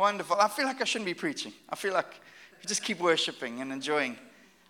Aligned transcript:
Wonderful. 0.00 0.36
I 0.40 0.48
feel 0.48 0.64
like 0.64 0.80
I 0.80 0.84
shouldn't 0.84 1.04
be 1.04 1.12
preaching. 1.12 1.52
I 1.68 1.76
feel 1.76 1.92
like 1.92 2.22
just 2.64 2.82
keep 2.82 3.00
worshiping 3.00 3.60
and 3.60 3.70
enjoying. 3.70 4.16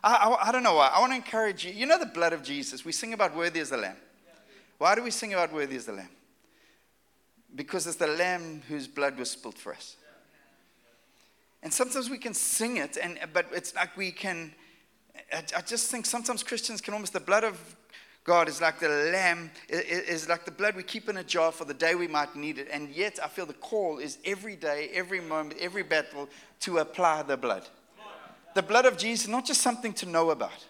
I, 0.02 0.16
I, 0.16 0.48
I 0.48 0.52
don't 0.52 0.64
know 0.64 0.74
why. 0.74 0.90
I 0.92 0.98
want 0.98 1.12
to 1.12 1.16
encourage 1.16 1.64
you. 1.64 1.70
You 1.70 1.86
know 1.86 2.00
the 2.00 2.06
blood 2.06 2.32
of 2.32 2.42
Jesus. 2.42 2.84
We 2.84 2.90
sing 2.90 3.12
about 3.12 3.36
worthy 3.36 3.60
as 3.60 3.70
the 3.70 3.76
Lamb. 3.76 3.94
Why 4.78 4.96
do 4.96 5.04
we 5.04 5.12
sing 5.12 5.32
about 5.32 5.52
worthy 5.52 5.76
as 5.76 5.86
the 5.86 5.92
Lamb? 5.92 6.08
Because 7.54 7.86
it's 7.86 7.94
the 7.94 8.08
Lamb 8.08 8.62
whose 8.68 8.88
blood 8.88 9.16
was 9.16 9.30
spilled 9.30 9.54
for 9.54 9.72
us. 9.72 9.94
And 11.62 11.72
sometimes 11.72 12.10
we 12.10 12.18
can 12.18 12.34
sing 12.34 12.78
it, 12.78 12.98
and, 13.00 13.16
but 13.32 13.46
it's 13.52 13.72
like 13.72 13.96
we 13.96 14.10
can. 14.10 14.52
I, 15.32 15.44
I 15.58 15.60
just 15.60 15.92
think 15.92 16.06
sometimes 16.06 16.42
Christians 16.42 16.80
can 16.80 16.92
almost, 16.92 17.12
the 17.12 17.20
blood 17.20 17.44
of 17.44 17.76
God 18.24 18.48
is 18.48 18.60
like 18.60 18.78
the 18.78 18.88
lamb, 18.88 19.50
is 19.68 20.28
like 20.28 20.44
the 20.44 20.50
blood 20.50 20.76
we 20.76 20.82
keep 20.82 21.08
in 21.08 21.16
a 21.16 21.24
jar 21.24 21.50
for 21.52 21.64
the 21.64 21.74
day 21.74 21.94
we 21.94 22.06
might 22.06 22.36
need 22.36 22.58
it. 22.58 22.68
And 22.70 22.90
yet, 22.90 23.18
I 23.22 23.28
feel 23.28 23.46
the 23.46 23.54
call 23.54 23.98
is 23.98 24.18
every 24.24 24.56
day, 24.56 24.90
every 24.92 25.20
moment, 25.20 25.58
every 25.60 25.82
battle 25.82 26.28
to 26.60 26.78
apply 26.78 27.22
the 27.22 27.36
blood. 27.36 27.66
The 28.54 28.62
blood 28.62 28.84
of 28.84 28.98
Jesus, 28.98 29.26
not 29.26 29.46
just 29.46 29.62
something 29.62 29.92
to 29.94 30.06
know 30.06 30.30
about. 30.30 30.66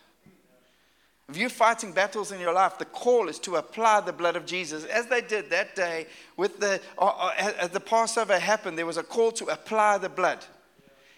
If 1.31 1.37
you're 1.37 1.49
fighting 1.49 1.93
battles 1.93 2.33
in 2.33 2.41
your 2.41 2.53
life, 2.53 2.77
the 2.77 2.85
call 2.85 3.29
is 3.29 3.39
to 3.41 3.57
apply 3.57 4.01
the 4.01 4.13
blood 4.13 4.35
of 4.35 4.47
Jesus. 4.47 4.85
As 4.85 5.07
they 5.07 5.21
did 5.21 5.49
that 5.51 5.77
day 5.77 6.07
with 6.37 6.59
the, 6.59 6.81
uh, 6.99 7.07
uh, 7.07 7.53
as 7.59 7.71
the 7.71 7.79
Passover 7.79 8.39
happened, 8.39 8.77
there 8.77 8.87
was 8.87 8.97
a 8.97 9.05
call 9.05 9.31
to 9.33 9.47
apply 9.47 9.99
the 9.99 10.09
blood. 10.09 10.45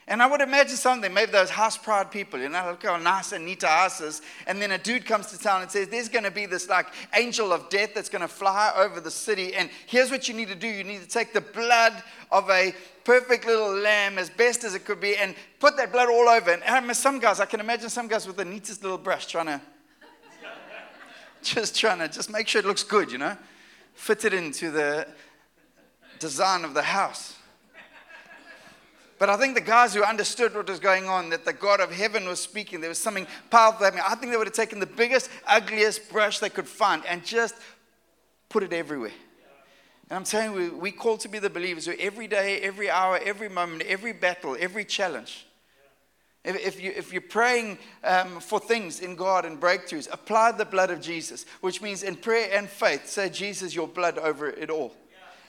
And 0.09 0.21
I 0.21 0.27
would 0.27 0.41
imagine 0.41 0.77
something, 0.77 1.15
maybe 1.15 1.31
those 1.31 1.49
house 1.49 1.79
proud 1.79 2.11
people, 2.11 2.41
you 2.41 2.49
know, 2.49 2.71
look 2.71 2.85
oh, 2.85 2.95
how 2.95 2.97
nice 2.97 3.31
and 3.31 3.45
neat 3.45 3.63
our 3.63 3.71
house 3.71 4.01
is. 4.01 4.21
And 4.49 4.61
then 4.61 4.73
a 4.73 4.79
dude 4.79 5.07
comes 5.07 5.27
to 5.29 5.39
town 5.39 5.63
and 5.63 5.71
says, 5.71 5.89
There's 5.89 6.09
going 6.09 6.25
to 6.25 6.31
be 6.31 6.47
this 6.47 6.69
like 6.69 6.87
angel 7.15 7.53
of 7.53 7.69
death 7.69 7.95
that's 7.95 8.09
going 8.09 8.23
to 8.23 8.29
fly 8.29 8.73
over 8.77 9.01
the 9.01 9.13
city. 9.13 9.55
And 9.55 9.71
here's 9.87 10.11
what 10.11 10.27
you 10.27 10.35
need 10.35 10.49
to 10.49 10.57
do 10.57 10.67
you 10.67 10.83
need 10.83 11.03
to 11.03 11.09
take 11.09 11.33
the 11.33 11.41
blood 11.41 11.93
of 12.33 12.51
a 12.51 12.75
perfect 13.05 13.47
little 13.47 13.75
lamb 13.75 14.19
as 14.19 14.29
best 14.29 14.65
as 14.65 14.75
it 14.75 14.85
could 14.85 15.01
be 15.01 15.17
and 15.17 15.37
put 15.61 15.77
that 15.77 15.93
blood 15.93 16.09
all 16.09 16.29
over. 16.29 16.51
And 16.51 16.65
I 16.65 16.81
mean, 16.81 16.95
some 16.95 17.21
guys, 17.21 17.39
I 17.39 17.47
can 17.47 17.61
imagine 17.61 17.89
some 17.89 18.09
guys 18.09 18.27
with 18.27 18.37
the 18.37 18.45
neatest 18.45 18.83
little 18.83 18.99
brush 18.99 19.27
trying 19.27 19.47
to, 19.47 19.61
just 21.43 21.77
trying 21.77 21.99
to 21.99 22.09
just 22.09 22.29
make 22.29 22.49
sure 22.49 22.59
it 22.59 22.67
looks 22.67 22.83
good, 22.83 23.13
you 23.13 23.19
know, 23.19 23.37
fit 23.95 24.25
it 24.25 24.35
into 24.35 24.73
the 24.73 25.07
design 26.19 26.65
of 26.65 26.75
the 26.75 26.83
house. 26.83 27.37
But 29.23 29.31
I 29.31 29.37
think 29.37 29.55
the 29.55 29.61
guys 29.61 29.95
who 29.95 30.03
understood 30.03 30.53
what 30.53 30.69
was 30.69 30.81
going 30.81 31.07
on, 31.07 31.29
that 31.29 31.45
the 31.45 31.53
God 31.53 31.79
of 31.79 31.93
heaven 31.93 32.27
was 32.27 32.41
speaking, 32.41 32.81
there 32.81 32.89
was 32.89 32.99
something 32.99 33.29
powerful 33.51 33.85
happening. 33.85 34.03
I 34.05 34.17
think 34.17 34.33
they 34.33 34.37
would 34.37 34.49
have 34.49 34.57
taken 34.57 34.81
the 34.81 34.85
biggest, 34.85 35.31
ugliest 35.47 36.11
brush 36.11 36.41
they 36.41 36.51
could 36.51 36.67
find 36.67 37.07
and 37.07 37.25
just 37.25 37.55
put 38.49 38.65
it 38.65 38.73
everywhere. 38.73 39.13
And 40.11 40.17
I'm 40.17 40.25
telling 40.25 40.61
you, 40.61 40.77
we 40.77 40.91
call 40.91 41.19
to 41.19 41.29
be 41.29 41.39
the 41.39 41.49
believers 41.49 41.87
who 41.87 41.95
every 42.01 42.27
day, 42.27 42.63
every 42.63 42.91
hour, 42.91 43.21
every 43.25 43.49
moment, 43.49 43.83
every 43.83 44.13
battle, 44.13 44.57
every 44.59 44.85
challenge. 44.85 45.47
If, 46.45 46.83
you, 46.83 46.93
if 46.97 47.13
you're 47.13 47.23
praying 47.23 47.79
um, 48.03 48.41
for 48.41 48.59
things 48.59 48.99
in 48.99 49.15
God 49.15 49.45
and 49.45 49.61
breakthroughs, 49.61 50.09
apply 50.11 50.51
the 50.51 50.65
blood 50.65 50.91
of 50.91 51.01
Jesus, 51.01 51.47
which 51.61 51.81
means 51.81 52.03
in 52.03 52.17
prayer 52.17 52.49
and 52.53 52.69
faith, 52.69 53.07
say, 53.07 53.29
Jesus, 53.29 53.73
your 53.73 53.87
blood 53.87 54.19
over 54.19 54.51
it 54.51 54.69
all 54.69 54.97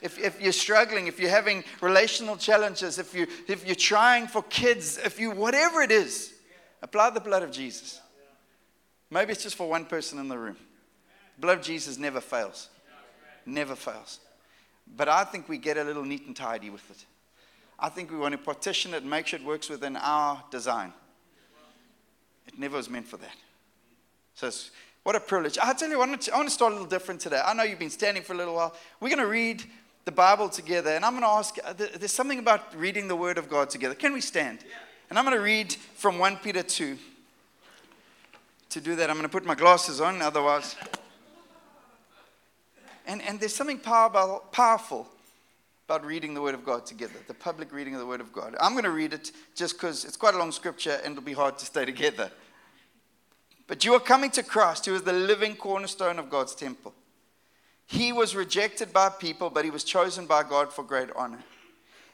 if, 0.04 0.20
if 0.20 0.42
you're 0.42 0.52
struggling, 0.52 1.08
if 1.08 1.18
you're 1.18 1.30
having 1.30 1.64
relational 1.80 2.36
challenges, 2.36 3.00
if, 3.00 3.16
you, 3.16 3.26
if 3.48 3.66
you're 3.66 3.74
trying 3.74 4.28
for 4.28 4.44
kids, 4.44 4.98
if 4.98 5.18
you, 5.18 5.32
whatever 5.32 5.82
it 5.82 5.92
is, 5.92 6.34
apply 6.82 7.10
the 7.12 7.22
blood 7.22 7.42
of 7.42 7.52
Jesus. 7.52 8.02
Maybe 9.10 9.32
it's 9.32 9.44
just 9.44 9.56
for 9.56 9.70
one 9.70 9.86
person 9.86 10.20
in 10.20 10.28
the 10.28 10.38
room. 10.38 10.58
The 11.38 11.42
blood 11.42 11.60
of 11.60 11.64
Jesus 11.64 11.98
never 11.98 12.20
fails. 12.20 12.68
Never 13.46 13.76
fails. 13.76 14.20
But 14.94 15.08
I 15.08 15.24
think 15.24 15.48
we 15.48 15.58
get 15.58 15.78
a 15.78 15.84
little 15.86 16.04
neat 16.04 16.28
and 16.28 16.36
tidy 16.36 16.70
with 16.70 16.88
it. 16.92 17.06
I 17.80 17.88
think 17.88 18.12
we 18.12 18.18
want 18.18 18.34
to 18.34 18.38
partition 18.38 18.94
it, 18.94 19.06
make 19.06 19.28
sure 19.28 19.40
it 19.40 19.46
works 19.46 19.70
within 19.70 19.96
our 19.96 20.44
design. 20.52 20.92
It 22.46 22.60
never 22.60 22.76
was 22.76 22.90
meant 22.90 23.08
for 23.08 23.18
that. 23.18 23.36
So 24.36 24.52
what 25.04 25.16
a 25.16 25.22
privilege. 25.22 25.58
I 25.64 25.72
tell 25.74 25.90
you, 25.90 25.96
I 25.96 26.00
want, 26.00 26.22
to, 26.24 26.34
I 26.34 26.38
want 26.38 26.50
to 26.50 26.54
start 26.54 26.74
a 26.74 26.76
little 26.76 26.90
different 26.90 27.22
today. 27.22 27.42
I 27.44 27.54
know 27.54 27.64
you've 27.64 27.80
been 27.80 27.90
standing 27.90 28.24
for 28.24 28.34
a 28.34 28.38
little 28.38 28.56
while. 28.56 28.76
We're 29.00 29.10
going 29.10 29.20
to 29.20 29.28
read 29.28 29.64
the 30.06 30.12
Bible 30.12 30.50
together. 30.50 30.92
And 30.92 31.06
I'm 31.06 31.14
going 31.14 31.24
to 31.24 31.30
ask 31.30 31.58
uh, 31.64 31.74
there's 31.74 32.12
something 32.12 32.40
about 32.40 32.76
reading 32.76 33.08
the 33.08 33.16
Word 33.16 33.38
of 33.38 33.50
God 33.50 33.70
together. 33.70 33.96
Can 33.96 34.14
we 34.14 34.22
stand? 34.22 34.60
And 35.10 35.18
I'm 35.18 35.26
going 35.26 35.38
to 35.38 35.44
read 35.44 35.74
from 35.74 36.18
1 36.18 36.38
Peter 36.38 36.64
2. 36.64 36.98
To 38.70 38.82
do 38.82 38.96
that, 38.96 39.10
I'm 39.10 39.16
going 39.16 39.24
to 39.24 39.30
put 39.30 39.46
my 39.46 39.56
glasses 39.56 40.02
on, 40.02 40.22
otherwise. 40.22 40.76
And, 43.06 43.22
and 43.22 43.40
there's 43.40 43.56
something 43.56 43.78
powerful, 43.78 44.44
powerful 44.52 45.08
about 45.88 46.06
reading 46.06 46.34
the 46.34 46.42
Word 46.42 46.56
of 46.56 46.66
God 46.66 46.86
together, 46.86 47.14
the 47.28 47.34
public 47.34 47.72
reading 47.74 47.94
of 47.94 48.00
the 48.00 48.06
Word 48.06 48.22
of 48.22 48.32
God. 48.34 48.56
I'm 48.60 48.72
going 48.72 48.86
to 48.86 48.92
read 48.92 49.14
it 49.14 49.32
just 49.54 49.76
because 49.76 50.06
it's 50.06 50.18
quite 50.18 50.34
a 50.34 50.38
long 50.38 50.52
scripture 50.52 51.00
and 51.04 51.12
it'll 51.12 51.24
be 51.24 51.34
hard 51.34 51.58
to 51.60 51.66
stay 51.66 51.86
together. 51.86 52.32
But 53.68 53.86
you 53.86 53.94
are 53.94 54.00
coming 54.00 54.32
to 54.32 54.44
Christ, 54.44 54.86
who 54.86 54.96
is 54.96 55.04
the 55.04 55.14
living 55.14 55.56
cornerstone 55.56 56.20
of 56.20 56.30
God's 56.30 56.56
temple. 56.56 56.94
He 57.88 58.12
was 58.12 58.36
rejected 58.36 58.94
by 58.94 59.10
people, 59.10 59.50
but 59.50 59.66
he 59.66 59.72
was 59.72 59.84
chosen 59.84 60.26
by 60.26 60.44
God 60.44 60.72
for 60.72 60.84
great 60.84 61.10
honor. 61.16 61.44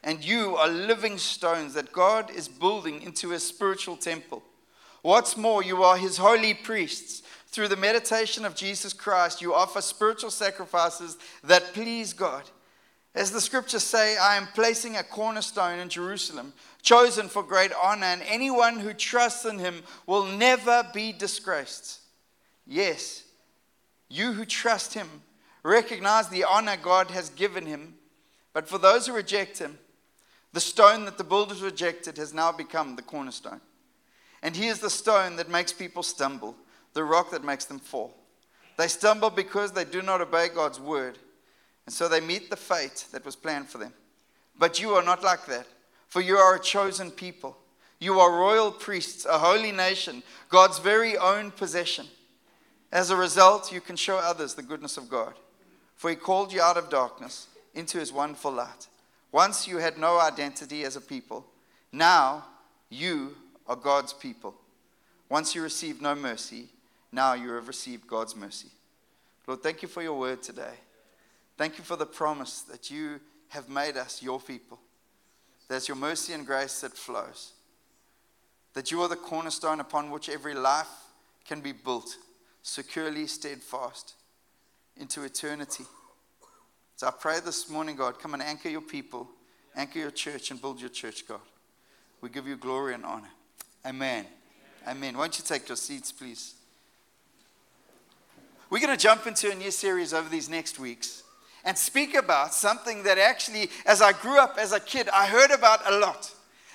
And 0.04 0.24
you 0.24 0.56
are 0.56 0.68
living 0.68 1.18
stones 1.18 1.74
that 1.74 1.92
God 1.92 2.32
is 2.32 2.48
building 2.48 3.02
into 3.02 3.34
a 3.34 3.40
spiritual 3.40 3.98
temple. 3.98 4.44
What's 5.02 5.38
more, 5.38 5.64
you 5.64 5.84
are 5.84 5.98
his 5.98 6.18
holy 6.18 6.54
priests. 6.54 7.24
Through 7.48 7.70
the 7.70 7.76
meditation 7.76 8.46
of 8.46 8.56
Jesus 8.56 8.94
Christ, 8.94 9.42
you 9.42 9.54
offer 9.54 9.82
spiritual 9.82 10.32
sacrifices 10.32 11.18
that 11.44 11.74
please 11.74 12.14
God. 12.14 12.44
As 13.16 13.32
the 13.32 13.42
scriptures 13.42 13.84
say, 13.84 14.18
I 14.18 14.38
am 14.38 14.48
placing 14.54 14.96
a 14.96 15.04
cornerstone 15.04 15.80
in 15.80 15.90
Jerusalem, 15.90 16.54
chosen 16.84 17.28
for 17.28 17.42
great 17.42 17.72
honor, 17.82 18.06
and 18.06 18.22
anyone 18.22 18.80
who 18.80 18.94
trusts 18.94 19.46
in 19.46 19.58
him 19.58 19.82
will 20.06 20.26
never 20.26 20.88
be 20.94 21.12
disgraced. 21.12 22.02
Yes, 22.68 23.24
you 24.10 24.34
who 24.34 24.46
trust 24.46 24.94
him 24.94 25.10
recognize 25.64 26.30
the 26.30 26.44
honor 26.44 26.78
God 26.78 27.12
has 27.12 27.30
given 27.30 27.66
him. 27.66 27.96
But 28.54 28.68
for 28.68 28.78
those 28.78 29.08
who 29.08 29.14
reject 29.14 29.60
him, 29.60 29.78
the 30.54 30.60
stone 30.60 31.06
that 31.06 31.18
the 31.18 31.24
builders 31.24 31.62
rejected 31.62 32.18
has 32.18 32.34
now 32.34 32.52
become 32.52 32.96
the 32.96 33.02
cornerstone. 33.02 33.62
And 34.42 34.56
he 34.56 34.68
is 34.68 34.80
the 34.80 34.90
stone 34.90 35.36
that 35.36 35.50
makes 35.50 35.74
people 35.74 36.02
stumble, 36.02 36.56
the 36.94 37.04
rock 37.04 37.32
that 37.32 37.44
makes 37.44 37.66
them 37.66 37.80
fall. 37.80 38.16
They 38.78 38.88
stumble 38.88 39.30
because 39.30 39.74
they 39.74 39.86
do 39.86 40.02
not 40.02 40.22
obey 40.22 40.48
God's 40.48 40.80
word, 40.80 41.18
and 41.86 41.94
so 41.94 42.08
they 42.08 42.22
meet 42.22 42.50
the 42.50 42.56
fate 42.56 43.06
that 43.12 43.26
was 43.26 43.36
planned 43.36 43.68
for 43.68 43.78
them. 43.78 43.94
But 44.58 44.80
you 44.80 44.92
are 44.92 45.04
not 45.04 45.24
like 45.24 45.46
that, 45.48 45.68
for 46.08 46.22
you 46.22 46.38
are 46.38 46.56
a 46.56 46.60
chosen 46.60 47.12
people. 47.12 47.58
You 48.00 48.20
are 48.20 48.32
royal 48.32 48.72
priests, 48.72 49.26
a 49.26 49.38
holy 49.38 49.74
nation, 49.74 50.24
God's 50.48 50.80
very 50.80 51.18
own 51.18 51.52
possession. 51.52 52.08
As 52.92 53.10
a 53.10 53.16
result, 53.16 53.72
you 53.72 53.82
can 53.82 53.98
show 53.98 54.18
others 54.18 54.54
the 54.56 54.64
goodness 54.64 54.98
of 54.98 55.10
God. 55.10 55.34
For 56.00 56.10
he 56.10 56.16
called 56.16 56.54
you 56.54 56.62
out 56.62 56.78
of 56.78 56.90
darkness 56.90 57.48
into 57.74 57.98
his 57.98 58.14
wonderful 58.14 58.54
light. 58.54 58.88
Once 59.34 59.68
you 59.68 59.80
had 59.80 59.98
no 59.98 60.18
identity 60.18 60.86
as 60.86 60.96
a 60.96 61.02
people, 61.02 61.46
now 61.92 62.46
you 62.90 63.36
are 63.68 63.76
God's 63.76 64.14
people. 64.14 64.56
Once 65.28 65.54
you 65.54 65.62
received 65.62 66.02
no 66.02 66.16
mercy, 66.16 66.70
now 67.12 67.34
you 67.34 67.50
have 67.50 67.68
received 67.68 68.08
God's 68.08 68.34
mercy. 68.34 68.70
Lord, 69.46 69.62
thank 69.62 69.82
you 69.82 69.90
for 69.90 70.02
your 70.02 70.18
word 70.18 70.42
today. 70.42 70.76
Thank 71.58 71.78
you 71.78 71.84
for 71.84 71.98
the 71.98 72.06
promise 72.06 72.62
that 72.62 72.90
you 72.90 73.20
have 73.50 73.68
made 73.68 73.98
us 73.98 74.24
your 74.24 74.40
people. 74.40 74.80
There's 75.68 75.90
your 75.90 75.98
mercy 75.98 76.32
and 76.32 76.48
grace 76.48 76.80
that 76.80 76.94
flows. 76.94 77.52
That 78.74 78.90
you 78.90 79.02
are 79.02 79.10
the 79.10 79.18
cornerstone 79.18 79.82
upon 79.82 80.12
which 80.12 80.30
every 80.30 80.54
life 80.54 80.88
can 81.44 81.60
be 81.60 81.74
built 81.74 82.16
securely, 82.64 83.28
steadfast 83.28 84.14
into 85.00 85.24
eternity. 85.24 85.86
So 86.96 87.08
I 87.08 87.12
pray 87.12 87.40
this 87.40 87.70
morning, 87.70 87.96
God, 87.96 88.20
come 88.20 88.34
and 88.34 88.44
anchor 88.44 88.70
your 88.70 88.82
people, 88.82 89.30
anchor 89.76 90.00
your 90.00 90.12
church, 90.12 90.52
and 90.52 90.62
build 90.62 90.82
your 90.82 90.90
church, 90.90 91.28
God. 91.28 91.40
We 92.22 92.30
give 92.30 92.48
you 92.48 92.58
glory 92.58 92.94
and 92.94 93.06
honor. 93.06 93.30
Amen. 93.86 94.26
Amen. 94.86 95.18
Won't 95.18 95.40
you 95.40 95.46
take 95.46 95.70
your 95.70 95.78
seats, 95.78 96.12
please? 96.12 96.56
We're 98.70 98.80
going 98.80 98.96
to 98.96 99.02
jump 99.02 99.26
into 99.26 99.50
a 99.50 99.56
new 99.56 99.72
series 99.72 100.14
over 100.14 100.30
these 100.30 100.50
next 100.50 100.78
weeks 100.80 101.24
and 101.64 101.78
speak 101.78 102.14
about 102.16 102.54
something 102.54 103.04
that 103.04 103.18
actually, 103.18 103.70
as 103.86 104.02
I 104.02 104.12
grew 104.12 104.40
up 104.40 104.58
as 104.60 104.74
a 104.74 104.80
kid, 104.80 105.10
I 105.10 105.28
heard 105.28 105.52
about 105.52 105.90
a 105.90 105.98
lot. 105.98 106.32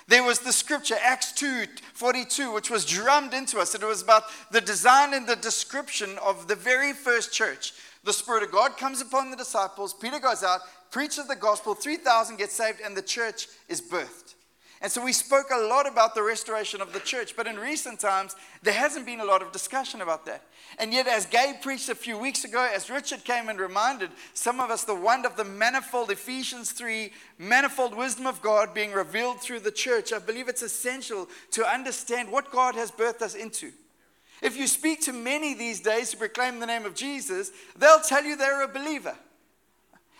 There 0.07 0.23
was 0.23 0.39
the 0.39 0.51
scripture, 0.51 0.95
Acts 1.01 1.31
2 1.33 1.65
42, 1.93 2.51
which 2.51 2.69
was 2.69 2.85
drummed 2.85 3.33
into 3.33 3.59
us. 3.59 3.73
It 3.73 3.83
was 3.83 4.01
about 4.01 4.23
the 4.51 4.61
design 4.61 5.13
and 5.13 5.25
the 5.25 5.35
description 5.35 6.17
of 6.23 6.47
the 6.47 6.55
very 6.55 6.93
first 6.93 7.33
church 7.33 7.73
the 8.05 8.13
Spirit 8.13 8.43
of 8.43 8.51
God 8.51 8.77
comes 8.77 9.01
upon 9.01 9.31
the 9.31 9.35
disciples. 9.35 9.93
Peter 9.93 10.19
goes 10.19 10.43
out, 10.43 10.61
preaches 10.91 11.27
the 11.27 11.35
gospel, 11.35 11.73
3,000 11.73 12.37
get 12.37 12.51
saved, 12.51 12.79
and 12.83 12.95
the 12.95 13.01
church 13.01 13.47
is 13.67 13.81
birthed. 13.81 14.35
And 14.81 14.91
so 14.91 15.03
we 15.03 15.13
spoke 15.13 15.47
a 15.51 15.57
lot 15.57 15.87
about 15.87 16.13
the 16.13 16.21
restoration 16.21 16.81
of 16.81 16.93
the 16.93 16.99
church, 16.99 17.35
but 17.35 17.47
in 17.47 17.57
recent 17.57 17.99
times, 17.99 18.35
there 18.61 18.73
hasn't 18.73 19.05
been 19.05 19.21
a 19.21 19.25
lot 19.25 19.41
of 19.41 19.51
discussion 19.51 20.01
about 20.01 20.25
that. 20.27 20.43
And 20.77 20.93
yet, 20.93 21.07
as 21.07 21.25
Gabe 21.25 21.61
preached 21.61 21.89
a 21.89 21.95
few 21.95 22.17
weeks 22.17 22.43
ago, 22.43 22.69
as 22.71 22.89
Richard 22.89 23.23
came 23.23 23.49
and 23.49 23.59
reminded 23.59 24.11
some 24.33 24.59
of 24.59 24.69
us 24.69 24.83
the 24.83 24.93
wonder 24.93 25.27
of 25.27 25.37
the 25.37 25.43
manifold 25.43 26.11
Ephesians 26.11 26.71
3, 26.71 27.11
manifold 27.39 27.95
wisdom 27.95 28.27
of 28.27 28.41
God 28.41 28.73
being 28.73 28.91
revealed 28.91 29.41
through 29.41 29.61
the 29.61 29.71
church, 29.71 30.13
I 30.13 30.19
believe 30.19 30.49
it's 30.49 30.61
essential 30.61 31.27
to 31.51 31.65
understand 31.65 32.31
what 32.31 32.51
God 32.51 32.75
has 32.75 32.91
birthed 32.91 33.21
us 33.23 33.33
into. 33.33 33.71
If 34.45 34.55
you 34.55 34.67
speak 34.67 35.01
to 35.01 35.11
many 35.11 35.55
these 35.55 35.79
days 35.79 36.11
who 36.11 36.19
proclaim 36.19 36.59
the 36.59 36.67
name 36.67 36.85
of 36.85 36.93
Jesus, 36.93 37.51
they'll 37.75 37.99
tell 37.99 38.23
you 38.23 38.35
they're 38.35 38.61
a 38.61 38.67
believer. 38.67 39.15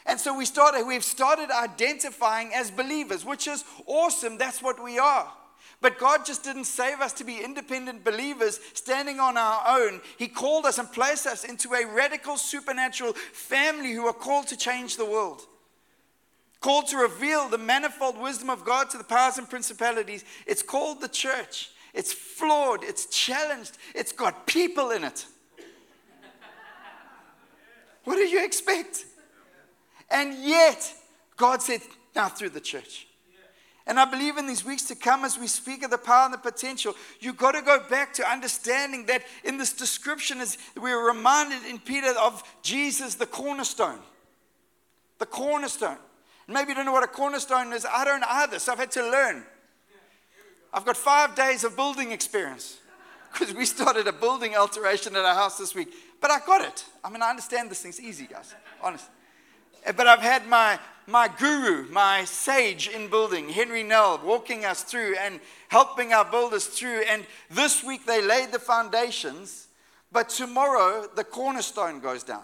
And 0.07 0.19
so 0.19 0.35
we 0.35 0.45
started, 0.45 0.83
we've 0.87 1.03
started 1.03 1.51
identifying 1.51 2.51
as 2.51 2.71
believers, 2.71 3.23
which 3.23 3.47
is 3.47 3.63
awesome. 3.85 4.39
That's 4.39 4.63
what 4.63 4.83
we 4.83 4.97
are. 4.97 5.31
But 5.79 5.99
God 5.99 6.25
just 6.25 6.43
didn't 6.43 6.65
save 6.65 7.01
us 7.01 7.13
to 7.13 7.23
be 7.23 7.43
independent 7.43 8.03
believers 8.03 8.59
standing 8.73 9.19
on 9.19 9.37
our 9.37 9.61
own. 9.67 10.01
He 10.17 10.27
called 10.27 10.65
us 10.65 10.79
and 10.79 10.91
placed 10.91 11.27
us 11.27 11.43
into 11.43 11.75
a 11.75 11.85
radical 11.85 12.37
supernatural 12.37 13.13
family 13.13 13.93
who 13.93 14.07
are 14.07 14.13
called 14.13 14.47
to 14.47 14.57
change 14.57 14.97
the 14.97 15.05
world. 15.05 15.43
Called 16.61 16.87
to 16.87 16.97
reveal 16.97 17.47
the 17.47 17.59
manifold 17.59 18.19
wisdom 18.19 18.49
of 18.49 18.65
God 18.65 18.89
to 18.89 18.97
the 18.97 19.03
powers 19.03 19.37
and 19.37 19.47
principalities. 19.47 20.25
It's 20.47 20.63
called 20.63 20.99
the 20.99 21.09
church. 21.09 21.69
It's 21.95 22.11
flawed, 22.11 22.83
it's 22.83 23.05
challenged, 23.05 23.77
it's 23.95 24.11
got 24.11 24.45
people 24.45 24.91
in 24.91 25.05
it. 25.05 25.25
What 28.03 28.15
do 28.15 28.21
you 28.21 28.43
expect? 28.43 29.05
And 30.11 30.35
yet, 30.43 30.93
God 31.37 31.61
said, 31.61 31.81
now 32.15 32.27
through 32.27 32.49
the 32.49 32.59
church. 32.59 33.07
And 33.87 33.99
I 33.99 34.05
believe 34.05 34.37
in 34.37 34.47
these 34.47 34.65
weeks 34.65 34.83
to 34.85 34.95
come, 34.95 35.23
as 35.23 35.37
we 35.37 35.47
speak 35.47 35.83
of 35.83 35.91
the 35.91 35.97
power 35.97 36.25
and 36.25 36.33
the 36.33 36.39
potential, 36.39 36.95
you've 37.19 37.37
got 37.37 37.53
to 37.53 37.61
go 37.61 37.79
back 37.89 38.13
to 38.15 38.27
understanding 38.29 39.05
that 39.05 39.23
in 39.43 39.57
this 39.57 39.73
description, 39.73 40.41
as 40.41 40.57
we're 40.75 41.07
reminded 41.07 41.63
in 41.69 41.79
Peter 41.79 42.13
of 42.19 42.43
Jesus, 42.61 43.15
the 43.15 43.27
cornerstone. 43.27 43.99
The 45.19 45.25
cornerstone. 45.25 45.97
Maybe 46.47 46.69
you 46.69 46.75
don't 46.75 46.85
know 46.85 46.91
what 46.91 47.03
a 47.03 47.07
cornerstone 47.07 47.73
is. 47.73 47.85
I 47.89 48.05
don't 48.05 48.23
either, 48.23 48.59
so 48.59 48.73
I've 48.73 48.79
had 48.79 48.91
to 48.91 49.09
learn. 49.09 49.45
I've 50.75 50.83
got 50.83 50.97
five 50.97 51.35
days 51.35 51.63
of 51.63 51.77
building 51.77 52.11
experience 52.11 52.79
because 53.31 53.55
we 53.55 53.65
started 53.65 54.07
a 54.07 54.11
building 54.11 54.57
alteration 54.57 55.15
at 55.15 55.23
our 55.23 55.33
house 55.33 55.57
this 55.57 55.73
week. 55.73 55.87
But 56.19 56.31
I 56.31 56.39
got 56.45 56.65
it. 56.65 56.83
I 57.01 57.09
mean, 57.09 57.21
I 57.21 57.29
understand 57.29 57.71
this 57.71 57.81
thing's 57.81 58.01
easy, 58.01 58.27
guys. 58.27 58.53
Honest. 58.83 59.05
Eh, 59.85 59.93
but 59.93 60.05
I've 60.05 60.19
had 60.19 60.45
my, 60.47 60.77
my 61.07 61.29
guru, 61.29 61.89
my 61.91 62.25
sage 62.25 62.89
in 62.89 63.09
building, 63.09 63.47
Henry 63.47 63.83
Nell, 63.83 64.19
walking 64.21 64.65
us 64.65 64.83
through 64.83 65.15
and 65.15 65.39
helping 65.69 66.11
our 66.11 66.25
builders 66.25 66.65
through. 66.65 67.03
And 67.09 67.25
this 67.49 67.81
week 67.81 68.05
they 68.05 68.21
laid 68.21 68.51
the 68.51 68.59
foundations, 68.59 69.67
but 70.11 70.27
tomorrow 70.27 71.07
the 71.15 71.23
cornerstone 71.23 72.01
goes 72.01 72.23
down. 72.23 72.43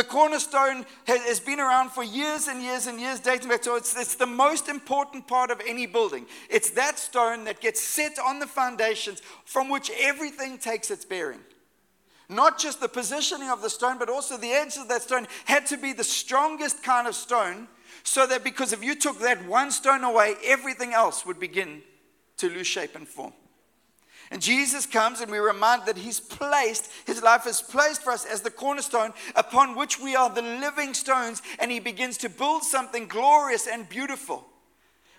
The 0.00 0.06
cornerstone 0.06 0.86
has 1.04 1.40
been 1.40 1.60
around 1.60 1.90
for 1.90 2.02
years 2.02 2.48
and 2.48 2.62
years 2.62 2.86
and 2.86 2.98
years, 2.98 3.20
dating 3.20 3.50
back. 3.50 3.62
So 3.62 3.76
it's, 3.76 3.94
it's 3.94 4.14
the 4.14 4.24
most 4.24 4.70
important 4.70 5.26
part 5.26 5.50
of 5.50 5.60
any 5.66 5.84
building. 5.84 6.24
It's 6.48 6.70
that 6.70 6.98
stone 6.98 7.44
that 7.44 7.60
gets 7.60 7.82
set 7.82 8.18
on 8.18 8.38
the 8.38 8.46
foundations 8.46 9.20
from 9.44 9.68
which 9.68 9.90
everything 10.00 10.56
takes 10.56 10.90
its 10.90 11.04
bearing. 11.04 11.40
Not 12.30 12.58
just 12.58 12.80
the 12.80 12.88
positioning 12.88 13.50
of 13.50 13.60
the 13.60 13.68
stone, 13.68 13.98
but 13.98 14.08
also 14.08 14.38
the 14.38 14.52
edge 14.52 14.78
of 14.78 14.88
that 14.88 15.02
stone 15.02 15.26
had 15.44 15.66
to 15.66 15.76
be 15.76 15.92
the 15.92 16.02
strongest 16.02 16.82
kind 16.82 17.06
of 17.06 17.14
stone, 17.14 17.68
so 18.02 18.26
that 18.26 18.42
because 18.42 18.72
if 18.72 18.82
you 18.82 18.94
took 18.94 19.18
that 19.18 19.44
one 19.44 19.70
stone 19.70 20.02
away, 20.02 20.36
everything 20.46 20.94
else 20.94 21.26
would 21.26 21.38
begin 21.38 21.82
to 22.38 22.48
lose 22.48 22.66
shape 22.66 22.96
and 22.96 23.06
form. 23.06 23.34
And 24.30 24.40
Jesus 24.40 24.86
comes 24.86 25.20
and 25.20 25.30
we 25.30 25.38
remind 25.38 25.86
that 25.86 25.96
He's 25.96 26.20
placed, 26.20 26.89
His 27.10 27.24
life 27.24 27.44
is 27.44 27.60
placed 27.60 28.02
for 28.02 28.12
us 28.12 28.24
as 28.24 28.40
the 28.40 28.52
cornerstone 28.52 29.12
upon 29.34 29.74
which 29.74 29.98
we 29.98 30.14
are 30.14 30.30
the 30.30 30.42
living 30.42 30.94
stones, 30.94 31.42
and 31.58 31.68
He 31.68 31.80
begins 31.80 32.16
to 32.18 32.28
build 32.28 32.62
something 32.62 33.08
glorious 33.08 33.66
and 33.66 33.88
beautiful. 33.88 34.46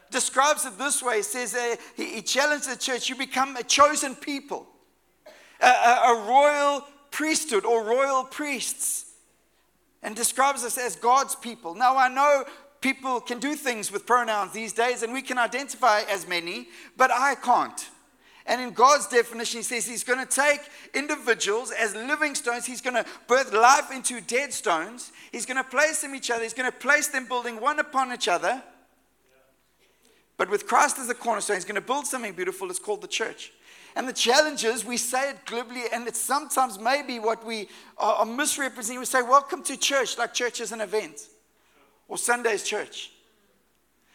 Describes 0.10 0.64
it 0.64 0.78
this 0.78 1.04
way 1.04 1.18
He 1.18 1.24
says, 1.24 1.54
uh, 1.54 1.76
he, 1.98 2.06
he 2.06 2.22
challenged 2.22 2.72
the 2.72 2.78
church, 2.78 3.10
You 3.10 3.16
become 3.18 3.58
a 3.58 3.64
chosen 3.64 4.16
people, 4.16 4.68
a, 5.60 5.68
a, 5.68 6.16
a 6.16 6.26
royal 6.30 6.88
priesthood 7.12 7.66
or 7.66 7.84
royal 7.84 8.24
priests 8.24 9.12
and 10.02 10.16
describes 10.16 10.64
us 10.64 10.78
as 10.78 10.96
God's 10.96 11.36
people. 11.36 11.76
Now, 11.76 11.98
I 11.98 12.08
know 12.08 12.46
people 12.80 13.20
can 13.20 13.40
do 13.40 13.54
things 13.54 13.92
with 13.92 14.06
pronouns 14.06 14.54
these 14.54 14.72
days 14.72 15.04
and 15.04 15.12
we 15.12 15.22
can 15.22 15.38
identify 15.38 16.04
as 16.10 16.26
many, 16.26 16.70
but 16.96 17.12
I 17.12 17.36
can't. 17.36 17.91
And 18.52 18.60
in 18.60 18.72
God's 18.72 19.08
definition, 19.08 19.60
He 19.60 19.64
says 19.64 19.86
He's 19.86 20.04
going 20.04 20.20
to 20.20 20.26
take 20.26 20.60
individuals 20.94 21.72
as 21.72 21.96
living 21.96 22.36
stones. 22.36 22.66
He's 22.66 22.82
going 22.82 23.02
to 23.02 23.06
birth 23.26 23.54
life 23.54 23.94
into 23.94 24.20
dead 24.20 24.52
stones. 24.52 25.14
He's 25.32 25.46
going 25.46 25.56
to 25.56 25.64
place 25.64 26.02
them 26.02 26.14
each 26.14 26.30
other. 26.30 26.44
He's 26.44 26.54
going 26.54 26.70
to 26.70 26.78
place 26.78 27.08
them 27.08 27.28
building 27.28 27.62
one 27.62 27.80
upon 27.80 28.12
each 28.12 28.28
other. 28.28 28.62
But 30.36 30.50
with 30.50 30.68
Christ 30.68 31.00
as 31.00 31.08
the 31.08 31.14
cornerstone, 31.14 31.56
He's 31.56 31.64
going 31.64 31.76
to 31.76 31.82
build 31.82 32.06
something 32.08 32.34
beautiful. 32.34 32.70
It's 32.70 32.78
called 32.78 33.00
the 33.00 33.08
church. 33.08 33.54
And 33.96 34.06
the 34.06 34.12
challenge 34.12 34.66
is 34.66 34.84
we 34.84 34.98
say 34.98 35.30
it 35.30 35.46
glibly, 35.46 35.84
and 35.94 36.06
it's 36.06 36.20
sometimes 36.20 36.78
maybe 36.78 37.20
what 37.20 37.46
we 37.46 37.70
are, 37.98 38.26
misrepresenting. 38.26 39.00
We 39.00 39.06
say, 39.06 39.22
Welcome 39.22 39.64
to 39.64 39.78
church, 39.78 40.18
like 40.18 40.34
church 40.34 40.60
is 40.60 40.74
an 40.74 40.82
event, 40.82 41.22
or 42.10 42.18
Sunday's 42.18 42.64
church. 42.64 43.14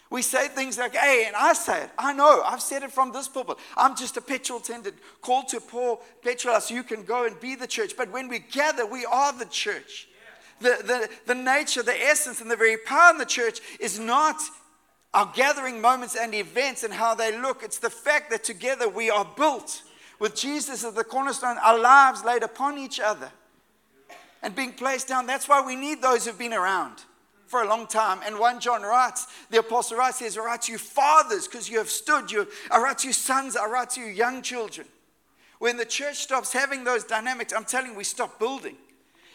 We 0.09 0.23
say 0.23 0.49
things 0.49 0.79
like, 0.79 0.95
hey, 0.95 1.25
and 1.27 1.35
I 1.35 1.53
say 1.53 1.83
it. 1.83 1.91
I 1.99 2.13
know. 2.13 2.43
I've 2.47 2.63
said 2.63 2.83
it 2.85 2.93
from 2.93 3.13
this 3.13 3.27
pulpit. 3.27 3.59
I'm 3.77 3.97
just 3.97 4.17
a 4.17 4.21
petrol 4.21 4.61
attendant 4.61 4.97
called 5.21 5.49
to 5.49 5.61
pour 5.61 5.99
petrol 6.23 6.61
so 6.61 6.75
you 6.75 6.85
can 6.85 7.03
go 7.03 7.27
and 7.27 7.39
be 7.41 7.57
the 7.57 7.67
church. 7.67 7.97
But 7.97 8.13
when 8.13 8.29
we 8.29 8.39
gather, 8.39 8.87
we 8.87 9.05
are 9.05 9.33
the 9.33 9.47
church. 9.47 10.09
The, 10.61 10.79
the, 10.83 11.11
the 11.27 11.35
nature, 11.35 11.83
the 11.83 12.01
essence, 12.01 12.41
and 12.41 12.51
the 12.51 12.57
very 12.57 12.77
power 12.77 13.11
in 13.11 13.19
the 13.19 13.27
church 13.27 13.61
is 13.81 13.99
not 13.99 14.37
our 15.13 15.31
gathering 15.35 15.81
moments 15.81 16.17
and 16.17 16.35
events 16.35 16.85
and 16.85 16.95
how 16.95 17.15
they 17.15 17.37
look. 17.37 17.63
It's 17.63 17.79
the 17.79 17.91
fact 17.91 18.31
that 18.31 18.45
together 18.45 18.89
we 18.89 19.11
are 19.11 19.27
built 19.37 19.83
with 20.19 20.37
Jesus 20.37 20.85
as 20.85 20.95
the 20.95 21.05
cornerstone, 21.05 21.59
our 21.59 21.79
lives 21.79 22.25
laid 22.25 22.43
upon 22.43 22.79
each 22.79 23.01
other 23.01 23.31
and 24.43 24.55
being 24.55 24.73
placed 24.73 25.09
down. 25.09 25.27
That's 25.27 25.49
why 25.49 25.67
we 25.67 25.75
need 25.75 26.01
those 26.01 26.27
who've 26.27 26.39
been 26.39 26.55
around 26.55 27.03
for 27.47 27.63
a 27.63 27.69
long 27.69 27.87
time. 27.87 28.21
And 28.25 28.39
1 28.39 28.61
John 28.61 28.83
writes, 28.83 29.27
the 29.51 29.59
apostle 29.59 29.99
writes, 29.99 30.19
says, 30.19 30.37
I 30.37 30.43
write 30.43 30.63
to 30.63 30.73
you 30.73 30.79
fathers 30.79 31.47
because 31.47 31.69
you 31.69 31.79
have 31.79 31.91
stood. 31.91 32.31
You, 32.31 32.47
I 32.71 32.81
write 32.81 32.99
to 32.99 33.09
you 33.09 33.13
sons. 33.13 33.57
I 33.57 33.67
write 33.67 33.91
to 33.91 34.01
you 34.01 34.07
young 34.07 34.43
children. 34.43 34.87
When 35.59 35.77
the 35.77 35.87
church 35.87 36.17
stops 36.17 36.53
having 36.53 36.85
those 36.85 37.05
dynamics, 37.05 37.53
I'm 37.53 37.65
telling 37.65 37.93
you, 37.93 37.97
we 37.97 38.05
stop 38.05 38.39
building 38.39 38.77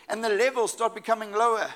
and 0.08 0.24
the 0.24 0.30
levels 0.30 0.74
start 0.74 0.94
becoming 0.94 1.32
lower. 1.32 1.68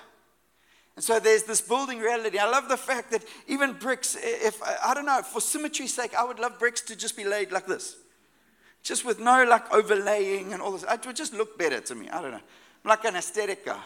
And 0.95 1.03
so 1.03 1.19
there's 1.19 1.43
this 1.43 1.61
building 1.61 1.99
reality. 1.99 2.37
I 2.37 2.49
love 2.49 2.69
the 2.69 2.77
fact 2.77 3.11
that 3.11 3.23
even 3.47 3.73
bricks, 3.73 4.15
if 4.21 4.61
I 4.63 4.93
don't 4.93 5.05
know, 5.05 5.21
for 5.21 5.41
symmetry's 5.41 5.93
sake, 5.93 6.13
I 6.15 6.23
would 6.23 6.39
love 6.39 6.59
bricks 6.59 6.81
to 6.81 6.95
just 6.95 7.17
be 7.17 7.25
laid 7.25 7.51
like 7.51 7.65
this. 7.65 7.97
Just 8.83 9.03
with 9.03 9.19
no 9.19 9.43
like 9.43 9.73
overlaying 9.73 10.53
and 10.53 10.61
all 10.61 10.71
this. 10.71 10.85
It 10.89 11.05
would 11.05 11.15
just 11.15 11.33
look 11.33 11.57
better 11.57 11.81
to 11.81 11.95
me. 11.95 12.07
I 12.09 12.21
don't 12.21 12.31
know. 12.31 12.37
I'm 12.37 12.89
like 12.89 13.03
an 13.03 13.15
aesthetic 13.15 13.65
guy. 13.65 13.81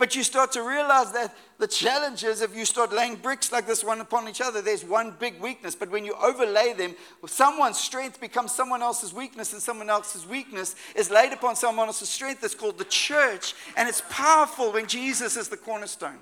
But 0.00 0.16
you 0.16 0.22
start 0.22 0.50
to 0.52 0.62
realize 0.62 1.12
that 1.12 1.36
the 1.58 1.66
challenge 1.66 2.24
is 2.24 2.40
if 2.40 2.56
you 2.56 2.64
start 2.64 2.90
laying 2.90 3.16
bricks 3.16 3.52
like 3.52 3.66
this 3.66 3.84
one 3.84 4.00
upon 4.00 4.30
each 4.30 4.40
other, 4.40 4.62
there's 4.62 4.82
one 4.82 5.14
big 5.20 5.38
weakness. 5.42 5.74
But 5.74 5.90
when 5.90 6.06
you 6.06 6.14
overlay 6.14 6.72
them, 6.72 6.94
someone's 7.26 7.78
strength 7.78 8.18
becomes 8.18 8.50
someone 8.50 8.80
else's 8.80 9.12
weakness, 9.12 9.52
and 9.52 9.60
someone 9.60 9.90
else's 9.90 10.26
weakness 10.26 10.74
is 10.96 11.10
laid 11.10 11.34
upon 11.34 11.54
someone 11.54 11.86
else's 11.86 12.08
strength. 12.08 12.42
It's 12.42 12.54
called 12.54 12.78
the 12.78 12.86
church, 12.86 13.52
and 13.76 13.90
it's 13.90 14.02
powerful 14.08 14.72
when 14.72 14.86
Jesus 14.86 15.36
is 15.36 15.48
the 15.48 15.58
cornerstone. 15.58 16.20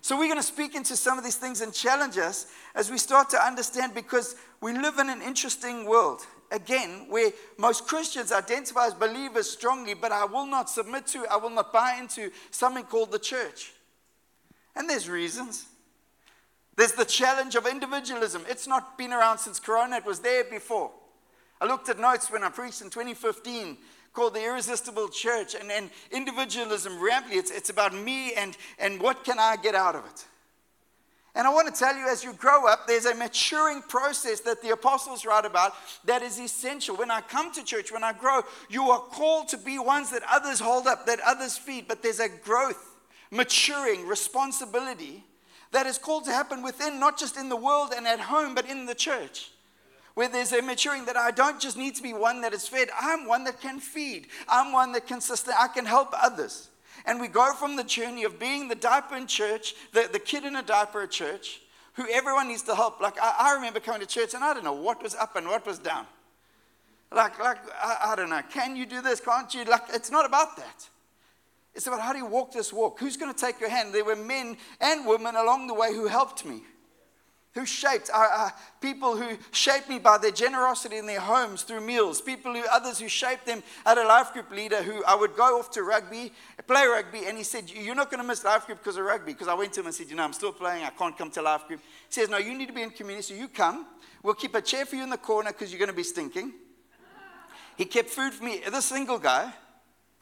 So, 0.00 0.16
we're 0.16 0.28
going 0.28 0.38
to 0.38 0.42
speak 0.46 0.76
into 0.76 0.94
some 0.94 1.18
of 1.18 1.24
these 1.24 1.36
things 1.36 1.62
and 1.62 1.72
challenge 1.74 2.16
us 2.16 2.46
as 2.76 2.92
we 2.92 2.98
start 2.98 3.28
to 3.30 3.44
understand 3.44 3.92
because 3.92 4.36
we 4.60 4.72
live 4.72 5.00
in 5.00 5.10
an 5.10 5.20
interesting 5.20 5.84
world 5.84 6.20
again, 6.52 7.06
where 7.08 7.32
most 7.58 7.86
Christians 7.88 8.30
identify 8.30 8.86
as 8.86 8.94
believers 8.94 9.50
strongly, 9.50 9.94
but 9.94 10.12
I 10.12 10.24
will 10.24 10.46
not 10.46 10.70
submit 10.70 11.06
to, 11.08 11.26
I 11.30 11.36
will 11.36 11.50
not 11.50 11.72
buy 11.72 11.96
into 11.98 12.30
something 12.50 12.84
called 12.84 13.10
the 13.10 13.18
church. 13.18 13.72
And 14.76 14.88
there's 14.88 15.08
reasons. 15.08 15.66
There's 16.76 16.92
the 16.92 17.04
challenge 17.04 17.54
of 17.54 17.66
individualism. 17.66 18.44
It's 18.48 18.66
not 18.66 18.96
been 18.96 19.12
around 19.12 19.38
since 19.38 19.58
Corona, 19.58 19.96
it 19.96 20.06
was 20.06 20.20
there 20.20 20.44
before. 20.44 20.90
I 21.60 21.66
looked 21.66 21.88
at 21.88 21.98
notes 21.98 22.30
when 22.30 22.44
I 22.44 22.48
preached 22.48 22.80
in 22.80 22.90
2015 22.90 23.76
called 24.12 24.34
the 24.34 24.44
Irresistible 24.44 25.08
Church, 25.08 25.54
and, 25.54 25.70
and 25.70 25.88
individualism 26.10 27.02
rampantly. 27.02 27.38
It's, 27.38 27.50
it's 27.50 27.70
about 27.70 27.94
me 27.94 28.34
and, 28.34 28.56
and 28.78 29.00
what 29.00 29.24
can 29.24 29.38
I 29.38 29.56
get 29.56 29.74
out 29.74 29.96
of 29.96 30.04
it. 30.04 30.26
And 31.34 31.46
I 31.46 31.50
want 31.50 31.72
to 31.72 31.78
tell 31.78 31.96
you, 31.96 32.06
as 32.08 32.22
you 32.22 32.34
grow 32.34 32.66
up, 32.66 32.86
there's 32.86 33.06
a 33.06 33.14
maturing 33.14 33.80
process 33.82 34.40
that 34.40 34.60
the 34.60 34.70
apostles 34.70 35.24
write 35.24 35.46
about 35.46 35.72
that 36.04 36.20
is 36.22 36.38
essential. 36.38 36.94
When 36.94 37.10
I 37.10 37.22
come 37.22 37.50
to 37.54 37.64
church, 37.64 37.90
when 37.90 38.04
I 38.04 38.12
grow, 38.12 38.42
you 38.68 38.90
are 38.90 39.00
called 39.00 39.48
to 39.48 39.56
be 39.56 39.78
ones 39.78 40.10
that 40.10 40.22
others 40.30 40.60
hold 40.60 40.86
up, 40.86 41.06
that 41.06 41.20
others 41.24 41.56
feed, 41.56 41.88
but 41.88 42.02
there's 42.02 42.20
a 42.20 42.28
growth, 42.28 42.96
maturing 43.30 44.06
responsibility 44.06 45.24
that 45.70 45.86
is 45.86 45.96
called 45.96 46.26
to 46.26 46.30
happen 46.30 46.62
within, 46.62 47.00
not 47.00 47.18
just 47.18 47.38
in 47.38 47.48
the 47.48 47.56
world 47.56 47.94
and 47.96 48.06
at 48.06 48.20
home, 48.20 48.54
but 48.54 48.68
in 48.68 48.84
the 48.84 48.94
church. 48.94 49.52
Where 50.12 50.28
there's 50.28 50.52
a 50.52 50.60
maturing 50.60 51.06
that 51.06 51.16
I 51.16 51.30
don't 51.30 51.58
just 51.58 51.78
need 51.78 51.94
to 51.94 52.02
be 52.02 52.12
one 52.12 52.42
that 52.42 52.52
is 52.52 52.68
fed, 52.68 52.88
I'm 53.00 53.26
one 53.26 53.44
that 53.44 53.58
can 53.58 53.80
feed. 53.80 54.26
I'm 54.46 54.70
one 54.70 54.92
that 54.92 55.06
can 55.06 55.22
sustain, 55.22 55.54
I 55.58 55.68
can 55.68 55.86
help 55.86 56.10
others. 56.12 56.68
And 57.06 57.20
we 57.20 57.28
go 57.28 57.52
from 57.54 57.76
the 57.76 57.84
journey 57.84 58.24
of 58.24 58.38
being 58.38 58.68
the 58.68 58.74
diaper 58.74 59.16
in 59.16 59.26
church, 59.26 59.74
the, 59.92 60.08
the 60.12 60.18
kid 60.18 60.44
in 60.44 60.56
a 60.56 60.62
diaper 60.62 61.02
at 61.02 61.10
church, 61.10 61.60
who 61.94 62.06
everyone 62.10 62.48
needs 62.48 62.62
to 62.62 62.74
help. 62.74 63.00
Like, 63.00 63.20
I, 63.20 63.34
I 63.38 63.54
remember 63.54 63.80
coming 63.80 64.00
to 64.00 64.06
church 64.06 64.34
and 64.34 64.42
I 64.44 64.54
don't 64.54 64.64
know 64.64 64.72
what 64.72 65.02
was 65.02 65.14
up 65.14 65.36
and 65.36 65.46
what 65.46 65.66
was 65.66 65.78
down. 65.78 66.06
Like, 67.10 67.38
like 67.38 67.58
I, 67.82 68.12
I 68.12 68.16
don't 68.16 68.30
know, 68.30 68.42
can 68.50 68.76
you 68.76 68.86
do 68.86 69.02
this? 69.02 69.20
Can't 69.20 69.52
you? 69.54 69.64
Like, 69.64 69.82
it's 69.92 70.10
not 70.10 70.24
about 70.24 70.56
that. 70.56 70.88
It's 71.74 71.86
about 71.86 72.00
how 72.00 72.12
do 72.12 72.18
you 72.18 72.26
walk 72.26 72.52
this 72.52 72.72
walk? 72.72 72.98
Who's 73.00 73.16
going 73.16 73.32
to 73.32 73.38
take 73.38 73.60
your 73.60 73.70
hand? 73.70 73.94
There 73.94 74.04
were 74.04 74.16
men 74.16 74.56
and 74.80 75.06
women 75.06 75.36
along 75.36 75.66
the 75.66 75.74
way 75.74 75.94
who 75.94 76.06
helped 76.06 76.44
me 76.44 76.62
who 77.54 77.66
shaped 77.66 78.10
uh, 78.12 78.28
uh, 78.32 78.50
people 78.80 79.16
who 79.16 79.36
shaped 79.50 79.88
me 79.88 79.98
by 79.98 80.18
their 80.18 80.30
generosity 80.30 80.96
in 80.96 81.06
their 81.06 81.20
homes 81.20 81.62
through 81.62 81.80
meals 81.80 82.20
people 82.20 82.54
who 82.54 82.62
others 82.70 82.98
who 82.98 83.08
shaped 83.08 83.46
them 83.46 83.62
at 83.84 83.98
a 83.98 84.06
life 84.06 84.32
group 84.32 84.50
leader 84.50 84.82
who 84.82 85.04
i 85.04 85.14
would 85.14 85.36
go 85.36 85.58
off 85.58 85.70
to 85.70 85.82
rugby 85.82 86.32
play 86.72 86.86
rugby 86.86 87.26
and 87.26 87.36
he 87.36 87.44
said 87.44 87.70
you're 87.70 87.94
not 87.94 88.10
going 88.10 88.20
to 88.20 88.26
miss 88.26 88.44
life 88.44 88.66
group 88.66 88.78
because 88.78 88.96
of 88.96 89.04
rugby 89.04 89.32
because 89.32 89.48
i 89.48 89.54
went 89.54 89.72
to 89.72 89.80
him 89.80 89.86
and 89.86 89.94
said 89.94 90.08
you 90.08 90.16
know 90.16 90.24
i'm 90.24 90.32
still 90.32 90.52
playing 90.52 90.84
i 90.84 90.90
can't 90.90 91.16
come 91.18 91.30
to 91.30 91.42
life 91.42 91.66
group 91.68 91.80
he 91.80 92.12
says 92.14 92.30
no 92.30 92.38
you 92.38 92.56
need 92.56 92.66
to 92.66 92.72
be 92.72 92.82
in 92.82 92.90
community 92.90 93.22
so 93.22 93.34
you 93.34 93.46
come 93.46 93.86
we'll 94.22 94.34
keep 94.34 94.54
a 94.54 94.62
chair 94.62 94.86
for 94.86 94.96
you 94.96 95.02
in 95.02 95.10
the 95.10 95.18
corner 95.18 95.52
because 95.52 95.70
you're 95.70 95.78
going 95.78 95.90
to 95.90 95.94
be 95.94 96.02
stinking 96.02 96.52
he 97.76 97.84
kept 97.84 98.08
food 98.08 98.32
for 98.32 98.44
me 98.44 98.60
this 98.70 98.86
single 98.86 99.18
guy 99.18 99.52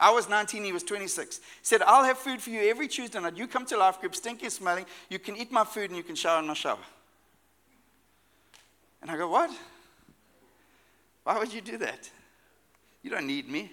I 0.03 0.09
was 0.09 0.27
19, 0.27 0.63
he 0.63 0.73
was 0.73 0.81
26. 0.81 1.41
Said, 1.61 1.83
I'll 1.83 2.03
have 2.03 2.17
food 2.17 2.41
for 2.41 2.49
you 2.49 2.61
every 2.61 2.87
Tuesday 2.87 3.19
night. 3.19 3.37
You 3.37 3.45
come 3.45 3.67
to 3.67 3.77
life 3.77 3.99
group, 3.99 4.15
stinking, 4.15 4.49
smelling. 4.49 4.87
You 5.11 5.19
can 5.19 5.37
eat 5.37 5.51
my 5.51 5.63
food 5.63 5.91
and 5.91 5.95
you 5.95 6.01
can 6.01 6.15
shower 6.15 6.39
in 6.39 6.47
my 6.47 6.55
shower. 6.55 6.79
And 8.99 9.11
I 9.11 9.15
go, 9.15 9.29
What? 9.29 9.51
Why 11.23 11.37
would 11.37 11.53
you 11.53 11.61
do 11.61 11.77
that? 11.77 12.09
You 13.03 13.11
don't 13.11 13.27
need 13.27 13.47
me. 13.47 13.71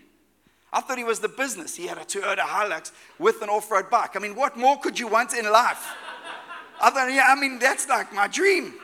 I 0.72 0.80
thought 0.80 0.98
he 0.98 1.04
was 1.04 1.20
the 1.20 1.28
business. 1.28 1.74
He 1.74 1.86
had 1.86 1.98
a 1.98 2.04
Toyota 2.04 2.40
Hilux 2.40 2.92
with 3.18 3.40
an 3.42 3.48
off 3.48 3.70
road 3.70 3.88
bike. 3.90 4.16
I 4.16 4.18
mean, 4.18 4.34
what 4.34 4.56
more 4.56 4.78
could 4.78 4.98
you 4.98 5.08
want 5.08 5.34
in 5.34 5.50
life? 5.50 5.86
I 6.80 6.90
thought, 6.90 7.10
yeah, 7.12 7.26
I 7.28 7.34
mean, 7.34 7.58
that's 7.58 7.88
like 7.88 8.12
my 8.12 8.28
dream. 8.28 8.74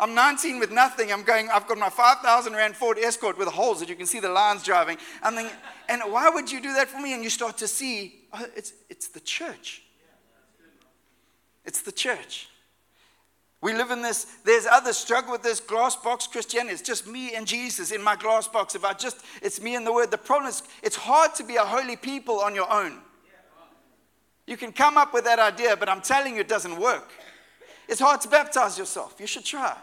I'm 0.00 0.14
19 0.14 0.58
with 0.58 0.72
nothing. 0.72 1.12
I'm 1.12 1.22
going, 1.22 1.48
I've 1.50 1.66
got 1.68 1.78
my 1.78 1.88
5,000 1.88 2.52
Rand 2.52 2.74
Ford 2.74 2.98
Escort 2.98 3.38
with 3.38 3.48
holes 3.48 3.80
that 3.80 3.88
you 3.88 3.94
can 3.94 4.06
see 4.06 4.18
the 4.20 4.28
lines 4.28 4.64
driving. 4.64 4.98
I'm 5.22 5.34
thinking, 5.34 5.56
and 5.88 6.02
why 6.10 6.28
would 6.28 6.50
you 6.50 6.60
do 6.60 6.72
that 6.74 6.88
for 6.88 7.00
me? 7.00 7.14
And 7.14 7.22
you 7.22 7.30
start 7.30 7.58
to 7.58 7.68
see, 7.68 8.22
oh, 8.32 8.46
it's, 8.56 8.72
it's 8.90 9.08
the 9.08 9.20
church. 9.20 9.82
It's 11.64 11.80
the 11.80 11.92
church. 11.92 12.48
We 13.64 13.72
live 13.72 13.90
in 13.90 14.02
this, 14.02 14.26
there's 14.44 14.66
others 14.66 14.98
struggle 14.98 15.32
with 15.32 15.42
this 15.42 15.58
glass 15.58 15.96
box 15.96 16.26
Christianity. 16.26 16.74
It's 16.74 16.82
just 16.82 17.06
me 17.06 17.34
and 17.34 17.46
Jesus 17.46 17.92
in 17.92 18.02
my 18.02 18.14
glass 18.14 18.46
box. 18.46 18.74
If 18.74 18.84
I 18.84 18.92
just, 18.92 19.24
it's 19.40 19.58
me 19.58 19.74
and 19.74 19.86
the 19.86 19.92
word. 19.92 20.10
The 20.10 20.18
problem 20.18 20.50
is, 20.50 20.62
it's 20.82 20.96
hard 20.96 21.34
to 21.36 21.44
be 21.44 21.56
a 21.56 21.62
holy 21.62 21.96
people 21.96 22.40
on 22.40 22.54
your 22.54 22.70
own. 22.70 22.98
You 24.46 24.58
can 24.58 24.70
come 24.70 24.98
up 24.98 25.14
with 25.14 25.24
that 25.24 25.38
idea, 25.38 25.78
but 25.78 25.88
I'm 25.88 26.02
telling 26.02 26.34
you, 26.34 26.42
it 26.42 26.48
doesn't 26.48 26.78
work. 26.78 27.10
It's 27.88 28.02
hard 28.02 28.20
to 28.20 28.28
baptize 28.28 28.76
yourself. 28.76 29.14
You 29.18 29.26
should 29.26 29.46
try. 29.46 29.74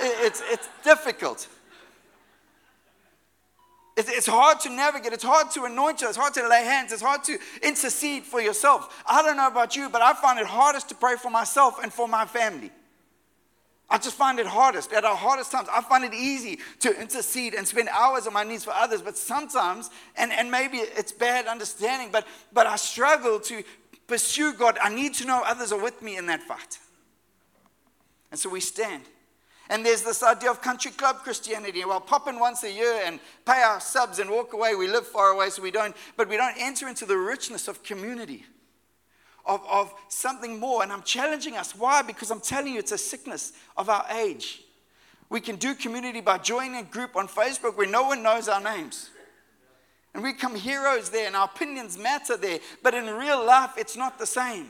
It's, 0.00 0.42
it's 0.46 0.70
difficult. 0.82 1.46
It's 3.98 4.26
hard 4.26 4.60
to 4.60 4.70
navigate. 4.70 5.12
It's 5.12 5.24
hard 5.24 5.50
to 5.50 5.64
anoint 5.64 6.00
you. 6.00 6.08
It's 6.08 6.16
hard 6.16 6.32
to 6.34 6.48
lay 6.48 6.64
hands. 6.64 6.90
It's 6.92 7.02
hard 7.02 7.22
to 7.24 7.36
intercede 7.62 8.22
for 8.22 8.40
yourself. 8.40 9.04
I 9.06 9.22
don't 9.22 9.36
know 9.36 9.48
about 9.48 9.76
you, 9.76 9.90
but 9.90 10.00
I 10.00 10.14
find 10.14 10.38
it 10.38 10.46
hardest 10.46 10.88
to 10.88 10.94
pray 10.94 11.16
for 11.16 11.30
myself 11.30 11.82
and 11.82 11.92
for 11.92 12.08
my 12.08 12.24
family. 12.24 12.70
I 13.90 13.96
just 13.96 14.16
find 14.16 14.38
it 14.38 14.46
hardest. 14.46 14.92
At 14.92 15.04
our 15.04 15.16
hardest 15.16 15.50
times, 15.50 15.68
I 15.72 15.80
find 15.80 16.04
it 16.04 16.12
easy 16.12 16.58
to 16.80 17.00
intercede 17.00 17.54
and 17.54 17.66
spend 17.66 17.88
hours 17.88 18.26
on 18.26 18.34
my 18.34 18.44
knees 18.44 18.64
for 18.64 18.72
others. 18.72 19.00
But 19.00 19.16
sometimes, 19.16 19.88
and, 20.16 20.30
and 20.30 20.50
maybe 20.50 20.76
it's 20.78 21.10
bad 21.10 21.46
understanding, 21.46 22.10
but, 22.12 22.26
but 22.52 22.66
I 22.66 22.76
struggle 22.76 23.40
to 23.40 23.62
pursue 24.06 24.52
God. 24.52 24.76
I 24.82 24.94
need 24.94 25.14
to 25.14 25.26
know 25.26 25.42
others 25.44 25.72
are 25.72 25.82
with 25.82 26.02
me 26.02 26.18
in 26.18 26.26
that 26.26 26.42
fight. 26.42 26.78
And 28.30 28.38
so 28.38 28.50
we 28.50 28.60
stand. 28.60 29.04
And 29.70 29.84
there's 29.84 30.02
this 30.02 30.22
idea 30.22 30.50
of 30.50 30.60
country 30.60 30.90
club 30.90 31.18
Christianity. 31.18 31.82
Well, 31.84 32.00
pop 32.00 32.28
in 32.28 32.38
once 32.38 32.64
a 32.64 32.72
year 32.72 33.00
and 33.04 33.20
pay 33.46 33.62
our 33.62 33.80
subs 33.80 34.18
and 34.18 34.28
walk 34.28 34.52
away. 34.52 34.74
We 34.74 34.86
live 34.86 35.06
far 35.06 35.30
away, 35.30 35.48
so 35.48 35.62
we 35.62 35.70
don't, 35.70 35.96
but 36.16 36.28
we 36.28 36.36
don't 36.36 36.56
enter 36.58 36.88
into 36.88 37.06
the 37.06 37.16
richness 37.16 37.68
of 37.68 37.82
community 37.82 38.44
of, 39.48 39.66
of 39.68 39.92
something 40.08 40.60
more. 40.60 40.82
And 40.82 40.92
I'm 40.92 41.02
challenging 41.02 41.56
us. 41.56 41.74
Why? 41.74 42.02
Because 42.02 42.30
I'm 42.30 42.40
telling 42.40 42.74
you, 42.74 42.78
it's 42.78 42.92
a 42.92 42.98
sickness 42.98 43.52
of 43.76 43.88
our 43.88 44.04
age. 44.12 44.62
We 45.30 45.40
can 45.40 45.56
do 45.56 45.74
community 45.74 46.20
by 46.20 46.38
joining 46.38 46.76
a 46.76 46.82
group 46.82 47.16
on 47.16 47.26
Facebook 47.26 47.76
where 47.76 47.88
no 47.88 48.04
one 48.04 48.22
knows 48.22 48.48
our 48.48 48.60
names. 48.60 49.10
And 50.14 50.22
we 50.22 50.32
become 50.32 50.54
heroes 50.54 51.10
there, 51.10 51.26
and 51.26 51.36
our 51.36 51.44
opinions 51.44 51.98
matter 51.98 52.36
there. 52.36 52.60
But 52.82 52.94
in 52.94 53.04
real 53.06 53.44
life, 53.44 53.72
it's 53.76 53.96
not 53.96 54.18
the 54.18 54.26
same. 54.26 54.68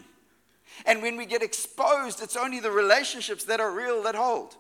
And 0.85 1.01
when 1.01 1.17
we 1.17 1.27
get 1.27 1.43
exposed, 1.43 2.23
it's 2.23 2.37
only 2.37 2.61
the 2.61 2.71
relationships 2.71 3.45
that 3.45 3.61
are 3.61 3.71
real 3.71 4.03
that 4.03 4.15
hold. 4.15 4.57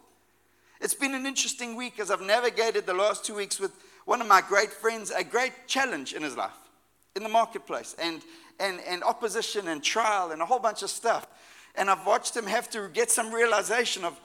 It's 0.80 0.94
been 0.94 1.14
an 1.14 1.26
interesting 1.26 1.74
week 1.74 1.98
as 1.98 2.10
I've 2.10 2.20
navigated 2.20 2.86
the 2.86 2.94
last 2.94 3.24
two 3.24 3.34
weeks 3.34 3.58
with 3.58 3.72
one 4.04 4.20
of 4.20 4.28
my 4.28 4.40
great 4.40 4.72
friends, 4.72 5.10
a 5.10 5.24
great 5.24 5.52
challenge 5.66 6.12
in 6.12 6.22
his 6.22 6.36
life 6.36 6.67
in 7.16 7.22
the 7.22 7.28
marketplace. 7.28 7.94
And 8.00 8.22
and, 8.60 8.80
and 8.86 9.02
opposition 9.02 9.68
and 9.68 9.82
trial 9.82 10.30
and 10.32 10.42
a 10.42 10.46
whole 10.46 10.58
bunch 10.58 10.82
of 10.82 10.90
stuff. 10.90 11.26
And 11.74 11.90
I've 11.90 12.04
watched 12.06 12.36
him 12.36 12.46
have 12.46 12.68
to 12.70 12.88
get 12.88 13.10
some 13.10 13.32
realization 13.32 14.04
of 14.04 14.18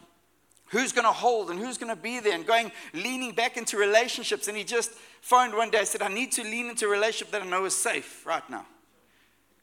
who's 0.68 0.92
going 0.92 1.06
to 1.06 1.12
hold 1.12 1.52
and 1.52 1.60
who's 1.60 1.78
going 1.78 1.96
to 1.96 2.02
be 2.02 2.20
there 2.20 2.34
and 2.34 2.46
going 2.46 2.72
leaning 2.94 3.34
back 3.34 3.58
into 3.58 3.78
relationships. 3.78 4.48
And 4.48 4.58
he 4.58 4.64
just 4.64 4.92
phoned 5.22 5.54
one 5.54 5.70
day 5.70 5.80
and 5.80 5.88
said, 5.88 6.02
I 6.02 6.08
need 6.08 6.32
to 6.34 6.44
lean 6.44 6.68
into 6.68 6.86
a 6.86 6.90
relationship 6.90 7.32
that 7.32 7.42
I 7.44 7.46
know 7.46 7.66
is 7.66 7.76
safe 7.76 8.26
right 8.26 8.48
now. 8.50 8.66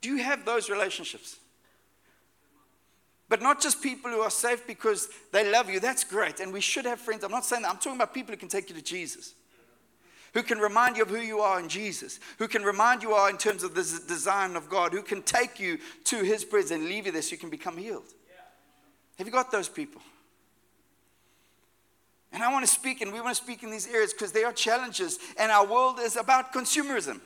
Do 0.01 0.09
you 0.09 0.23
have 0.23 0.45
those 0.45 0.71
relationships? 0.71 1.37
But 3.29 3.43
not 3.43 3.61
just 3.61 3.83
people 3.83 4.11
who 4.11 4.21
are 4.21 4.31
safe 4.31 4.67
because 4.67 5.09
they 5.33 5.51
love 5.51 5.69
you. 5.69 5.79
That's 5.79 6.05
great. 6.05 6.41
And 6.41 6.53
we 6.53 6.61
should 6.61 6.85
have 6.85 7.01
friends. 7.01 7.23
I'm 7.25 7.31
not 7.31 7.45
saying 7.45 7.63
that. 7.63 7.71
I'm 7.71 7.77
talking 7.77 7.95
about 7.95 8.15
people 8.15 8.33
who 8.33 8.39
can 8.39 8.49
take 8.49 8.69
you 8.69 8.77
to 8.77 8.83
Jesus 8.83 9.35
who 10.35 10.43
can 10.43 10.59
remind 10.59 10.97
you 10.97 11.03
of 11.03 11.11
who 11.11 11.21
you 11.21 11.41
are 11.41 11.59
in 11.59 11.69
Jesus, 11.69 12.21
who 12.39 12.49
can 12.49 12.63
remind 12.63 13.03
you 13.03 13.13
are 13.13 13.31
in 13.31 13.37
terms 13.37 13.63
of 13.63 13.75
the 13.75 13.83
design 14.07 14.57
of 14.57 14.69
God, 14.69 14.93
who 14.93 15.03
can 15.03 15.23
take 15.23 15.59
you 15.59 15.79
to 16.05 16.23
his 16.23 16.45
presence 16.45 16.81
and 16.81 16.89
leave 16.89 17.07
you 17.07 17.13
there 17.13 17.23
so 17.23 17.33
you 17.33 17.39
can 17.39 17.51
become 17.51 17.77
healed. 17.77 18.15
Have 19.19 19.27
you 19.27 19.33
got 19.33 19.51
those 19.51 19.69
people? 19.69 20.01
And 22.33 22.43
I 22.43 22.53
want 22.53 22.65
to 22.65 22.71
speak, 22.71 23.01
and 23.01 23.13
we 23.13 23.21
want 23.21 23.37
to 23.37 23.43
speak 23.43 23.63
in 23.63 23.71
these 23.71 23.89
areas 23.89 24.13
because 24.13 24.33
they 24.33 24.45
are 24.45 24.53
challenges, 24.53 25.19
and 25.37 25.51
our 25.51 25.67
world 25.67 25.99
is 26.01 26.17
about 26.17 26.53
consumerism. 26.53 27.21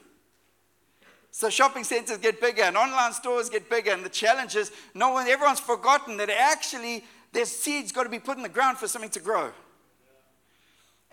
So 1.31 1.51
shopping 1.51 1.85
centers 1.85 2.19
get 2.19 2.41
bigger, 2.41 2.63
and 2.63 2.77
online 2.77 3.13
stores 3.13 3.51
get 3.51 3.69
bigger, 3.69 3.91
and 3.91 4.05
the 4.05 4.09
challenge 4.09 4.57
is 4.57 4.73
no 4.95 5.11
one, 5.13 5.29
everyone's 5.29 5.61
forgotten 5.61 6.17
that 6.17 6.31
actually 6.31 7.05
there's 7.33 7.49
seeds 7.49 7.93
got 7.93 8.05
to 8.05 8.09
be 8.09 8.19
put 8.19 8.37
in 8.37 8.43
the 8.43 8.49
ground 8.49 8.79
for 8.79 8.89
something 8.89 9.11
to 9.11 9.21
grow. 9.21 9.51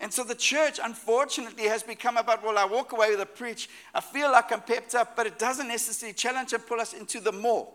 And 0.02 0.12
so 0.12 0.24
the 0.24 0.34
church, 0.34 0.80
unfortunately, 0.82 1.62
has 1.68 1.84
become 1.84 2.16
about, 2.16 2.42
well, 2.42 2.58
I 2.58 2.64
walk 2.64 2.92
away 2.92 3.10
with 3.10 3.20
a 3.20 3.26
preach, 3.26 3.70
I 3.94 4.00
feel 4.00 4.32
like 4.32 4.52
I'm 4.52 4.60
pepped 4.60 4.96
up, 4.96 5.14
but 5.14 5.28
it 5.28 5.38
doesn't 5.38 5.68
necessarily 5.68 6.12
challenge 6.12 6.52
and 6.52 6.66
pull 6.66 6.80
us 6.80 6.92
into 6.92 7.20
the 7.20 7.30
more, 7.30 7.68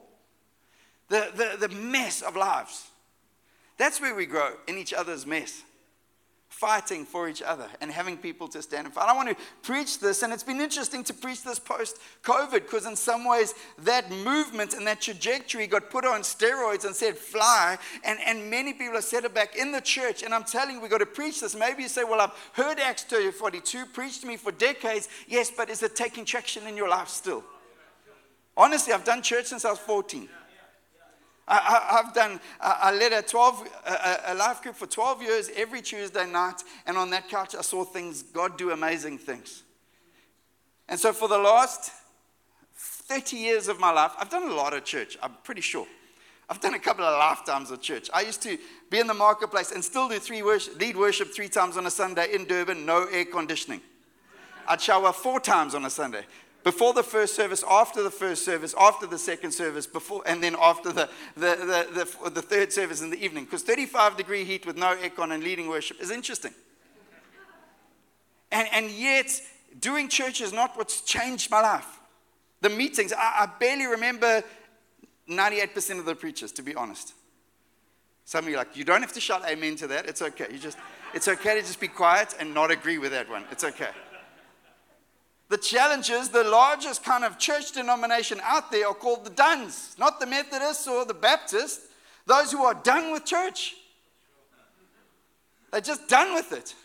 the, 1.07 1.31
the, 1.33 1.67
the 1.67 1.73
mess 1.73 2.21
of 2.21 2.35
lives. 2.35 2.87
That's 3.77 4.01
where 4.01 4.13
we 4.13 4.25
grow, 4.25 4.55
in 4.67 4.77
each 4.77 4.93
other's 4.93 5.25
mess 5.25 5.63
fighting 6.49 7.05
for 7.05 7.27
each 7.27 7.41
other 7.41 7.67
and 7.81 7.91
having 7.91 8.17
people 8.17 8.47
to 8.47 8.61
stand 8.61 8.85
and 8.85 8.93
fight. 8.93 9.09
I 9.09 9.15
want 9.15 9.29
to 9.29 9.35
preach 9.61 9.99
this, 9.99 10.23
and 10.23 10.33
it's 10.33 10.43
been 10.43 10.61
interesting 10.61 11.03
to 11.03 11.13
preach 11.13 11.43
this 11.43 11.59
post 11.59 11.97
COVID 12.23 12.51
because, 12.51 12.85
in 12.85 12.95
some 12.95 13.25
ways, 13.25 13.53
that 13.79 14.09
movement 14.11 14.73
and 14.73 14.87
that 14.87 15.01
trajectory 15.01 15.67
got 15.67 15.89
put 15.89 16.05
on 16.05 16.21
steroids 16.21 16.85
and 16.85 16.95
said 16.95 17.17
fly, 17.17 17.77
and, 18.03 18.17
and 18.25 18.49
many 18.49 18.73
people 18.73 18.95
have 18.95 19.03
set 19.03 19.25
it 19.25 19.33
back 19.33 19.55
in 19.55 19.71
the 19.71 19.81
church. 19.81 20.23
And 20.23 20.33
I'm 20.33 20.43
telling 20.43 20.75
you, 20.75 20.81
we've 20.81 20.89
got 20.89 20.99
to 20.99 21.05
preach 21.05 21.41
this. 21.41 21.55
Maybe 21.55 21.83
you 21.83 21.89
say, 21.89 22.03
Well, 22.03 22.21
I've 22.21 22.33
heard 22.53 22.79
Acts 22.79 23.03
42 23.03 23.85
preached 23.87 24.21
to 24.21 24.27
me 24.27 24.37
for 24.37 24.51
decades. 24.51 25.09
Yes, 25.27 25.51
but 25.55 25.69
is 25.69 25.83
it 25.83 25.95
taking 25.95 26.25
traction 26.25 26.65
in 26.65 26.75
your 26.75 26.89
life 26.89 27.09
still? 27.09 27.43
Honestly, 28.55 28.93
I've 28.93 29.03
done 29.03 29.21
church 29.21 29.45
since 29.45 29.65
I 29.65 29.69
was 29.69 29.79
14. 29.79 30.27
I, 31.47 32.01
have 32.03 32.13
done, 32.13 32.41
I 32.59 32.91
led 32.91 33.13
a 33.13 33.21
12, 33.21 33.67
a, 34.25 34.35
life 34.35 34.61
group 34.61 34.75
for 34.75 34.85
12 34.85 35.21
years 35.21 35.49
every 35.55 35.81
Tuesday 35.81 36.29
night, 36.29 36.61
and 36.85 36.97
on 36.97 37.09
that 37.11 37.29
couch 37.29 37.55
I 37.55 37.61
saw 37.61 37.85
things, 37.85 38.21
God 38.21 38.57
do 38.57 38.71
amazing 38.71 39.17
things. 39.17 39.63
And 40.89 40.99
so 40.99 41.13
for 41.13 41.29
the 41.29 41.37
last 41.37 41.91
30 42.75 43.37
years 43.37 43.69
of 43.69 43.79
my 43.79 43.91
life, 43.91 44.11
I've 44.19 44.29
done 44.29 44.49
a 44.49 44.53
lot 44.53 44.73
of 44.73 44.83
church, 44.83 45.17
I'm 45.23 45.35
pretty 45.43 45.61
sure. 45.61 45.87
I've 46.49 46.61
done 46.61 46.73
a 46.73 46.79
couple 46.79 47.03
of 47.03 47.17
lifetimes 47.17 47.71
of 47.71 47.81
church. 47.81 48.09
I 48.13 48.21
used 48.21 48.41
to 48.43 48.57
be 48.89 48.99
in 48.99 49.07
the 49.07 49.13
marketplace 49.13 49.71
and 49.71 49.83
still 49.83 50.07
do 50.07 50.19
three 50.19 50.41
worship, 50.43 50.79
lead 50.79 50.95
worship 50.95 51.33
three 51.33 51.49
times 51.49 51.77
on 51.77 51.85
a 51.85 51.91
Sunday 51.91 52.33
in 52.33 52.45
Durban, 52.45 52.85
no 52.85 53.05
air 53.05 53.25
conditioning. 53.25 53.81
I'd 54.67 54.81
shower 54.81 55.13
four 55.13 55.39
times 55.39 55.75
on 55.75 55.85
a 55.85 55.89
Sunday 55.89 56.25
before 56.67 56.91
the 56.91 57.01
first 57.01 57.33
service, 57.33 57.63
after 57.69 58.03
the 58.03 58.11
first 58.11 58.43
service, 58.43 58.75
after 58.77 59.07
the 59.07 59.17
second 59.17 59.53
service, 59.53 59.87
before, 59.87 60.21
and 60.25 60.43
then 60.43 60.53
after 60.59 60.91
the, 60.91 61.09
the, 61.37 61.55
the, 61.55 62.05
the, 62.25 62.29
the 62.29 62.41
third 62.41 62.73
service 62.73 63.01
in 63.01 63.09
the 63.09 63.23
evening. 63.23 63.45
Because 63.45 63.63
35 63.63 64.17
degree 64.17 64.43
heat 64.43 64.65
with 64.65 64.75
no 64.75 64.93
aircon 64.97 65.33
and 65.33 65.41
leading 65.41 65.69
worship 65.69 66.01
is 66.01 66.11
interesting. 66.11 66.53
And, 68.51 68.67
and 68.73 68.91
yet, 68.91 69.41
doing 69.79 70.09
church 70.09 70.41
is 70.41 70.51
not 70.51 70.75
what's 70.77 70.99
changed 70.99 71.49
my 71.49 71.61
life. 71.61 71.87
The 72.59 72.69
meetings, 72.69 73.13
I, 73.13 73.17
I 73.17 73.49
barely 73.57 73.85
remember 73.85 74.43
98% 75.29 75.99
of 75.99 76.05
the 76.05 76.15
preachers, 76.15 76.51
to 76.51 76.61
be 76.61 76.75
honest. 76.75 77.13
Some 78.25 78.43
of 78.43 78.49
you 78.49 78.57
like, 78.57 78.75
you 78.75 78.83
don't 78.83 79.03
have 79.03 79.13
to 79.13 79.21
shout 79.21 79.41
amen 79.47 79.77
to 79.77 79.87
that. 79.87 80.05
It's 80.05 80.21
okay. 80.21 80.47
You 80.51 80.59
just, 80.59 80.77
it's 81.13 81.29
okay 81.29 81.61
to 81.61 81.61
just 81.61 81.79
be 81.79 81.87
quiet 81.87 82.35
and 82.41 82.53
not 82.53 82.71
agree 82.71 82.97
with 82.97 83.11
that 83.11 83.29
one. 83.29 83.45
It's 83.51 83.63
okay. 83.63 83.91
The 85.49 85.57
challenges, 85.57 86.29
the 86.29 86.43
largest 86.43 87.03
kind 87.03 87.23
of 87.23 87.37
church 87.37 87.71
denomination 87.71 88.39
out 88.43 88.69
there 88.71 88.87
are 88.87 88.93
called 88.93 89.23
the 89.23 89.29
Dones, 89.29 89.95
not 89.97 90.19
the 90.19 90.25
Methodists 90.25 90.87
or 90.87 91.05
the 91.05 91.13
Baptists, 91.13 91.87
those 92.25 92.51
who 92.51 92.63
are 92.63 92.73
done 92.73 93.13
with 93.13 93.25
church. 93.25 93.75
They're 95.71 95.81
just 95.81 96.07
done 96.09 96.33
with 96.33 96.51
it. 96.51 96.75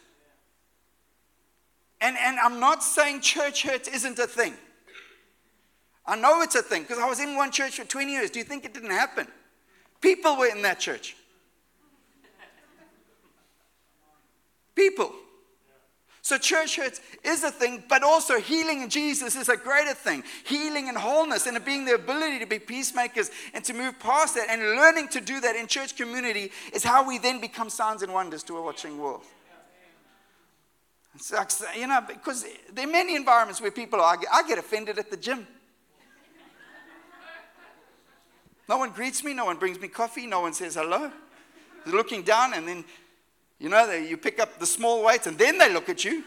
And, 2.01 2.17
and 2.19 2.39
I'm 2.39 2.61
not 2.61 2.83
saying 2.83 3.21
church 3.21 3.63
hurt 3.63 3.89
isn't 3.89 4.19
a 4.19 4.27
thing. 4.27 4.55
I 6.05 6.17
know 6.17 6.43
it's 6.43 6.57
a 6.57 6.63
thing 6.63 6.83
because 6.83 6.99
I 6.99 7.09
was 7.09 7.21
in 7.21 7.37
one 7.37 7.53
church 7.53 7.77
for 7.77 7.85
20 7.85 8.13
years. 8.13 8.31
Do 8.31 8.41
you 8.41 8.45
think 8.45 8.65
it 8.65 8.75
didn't 8.75 8.91
happen? 8.91 9.29
People 10.01 10.37
were 10.37 10.47
in 10.47 10.63
that 10.63 10.81
church. 10.81 11.17
People. 14.75 15.13
So, 16.25 16.39
church 16.39 16.77
hurts 16.77 17.01
is 17.25 17.43
a 17.43 17.51
thing, 17.51 17.83
but 17.89 18.05
also 18.05 18.39
healing 18.39 18.83
in 18.83 18.89
Jesus 18.89 19.35
is 19.35 19.49
a 19.49 19.57
greater 19.57 19.93
thing. 19.93 20.23
Healing 20.45 20.89
and 20.89 20.97
wholeness 20.97 21.49
and 21.49 21.63
being 21.65 21.85
the 21.85 21.95
ability 21.95 22.39
to 22.39 22.47
be 22.47 22.61
peacemakers 22.61 23.33
and 23.53 23.65
to 23.65 23.75
move 23.75 23.99
past 23.99 24.37
that 24.37 24.47
and 24.49 24.63
learning 24.63 25.09
to 25.09 25.21
do 25.21 25.41
that 25.41 25.57
in 25.57 25.67
church 25.67 25.97
community 25.97 26.53
is 26.73 26.85
how 26.85 27.07
we 27.07 27.19
then 27.19 27.41
become 27.41 27.69
signs 27.69 28.03
and 28.03 28.13
wonders 28.15 28.45
to 28.45 28.57
a 28.57 28.63
watching 28.63 28.99
world. 28.99 29.23
You 31.77 31.89
know, 31.89 32.01
because 32.07 32.47
there 32.73 32.87
are 32.87 32.91
many 32.91 33.17
environments 33.17 33.61
where 33.61 33.73
people 33.73 34.01
are, 34.01 34.17
I 34.33 34.47
get 34.47 34.59
offended 34.59 35.01
at 35.01 35.11
the 35.11 35.17
gym. 35.17 35.45
No 38.69 38.79
one 38.79 38.91
greets 38.91 39.25
me, 39.25 39.35
no 39.35 39.45
one 39.45 39.59
brings 39.59 39.81
me 39.81 39.89
coffee, 39.89 40.29
no 40.29 40.43
one 40.43 40.53
says 40.53 40.77
hello. 40.77 41.11
They're 41.85 41.95
looking 41.95 42.23
down 42.23 42.55
and 42.55 42.67
then 42.67 42.85
you 43.63 43.69
know, 43.69 43.87
they, 43.87 44.09
you 44.09 44.17
pick 44.17 44.41
up 44.41 44.59
the 44.59 44.67
small 44.67 45.05
weights 45.05 45.29
and 45.29 45.39
then 45.39 45.57
they 45.57 45.73
look 45.73 45.89
at 45.89 46.05
you. 46.05 46.25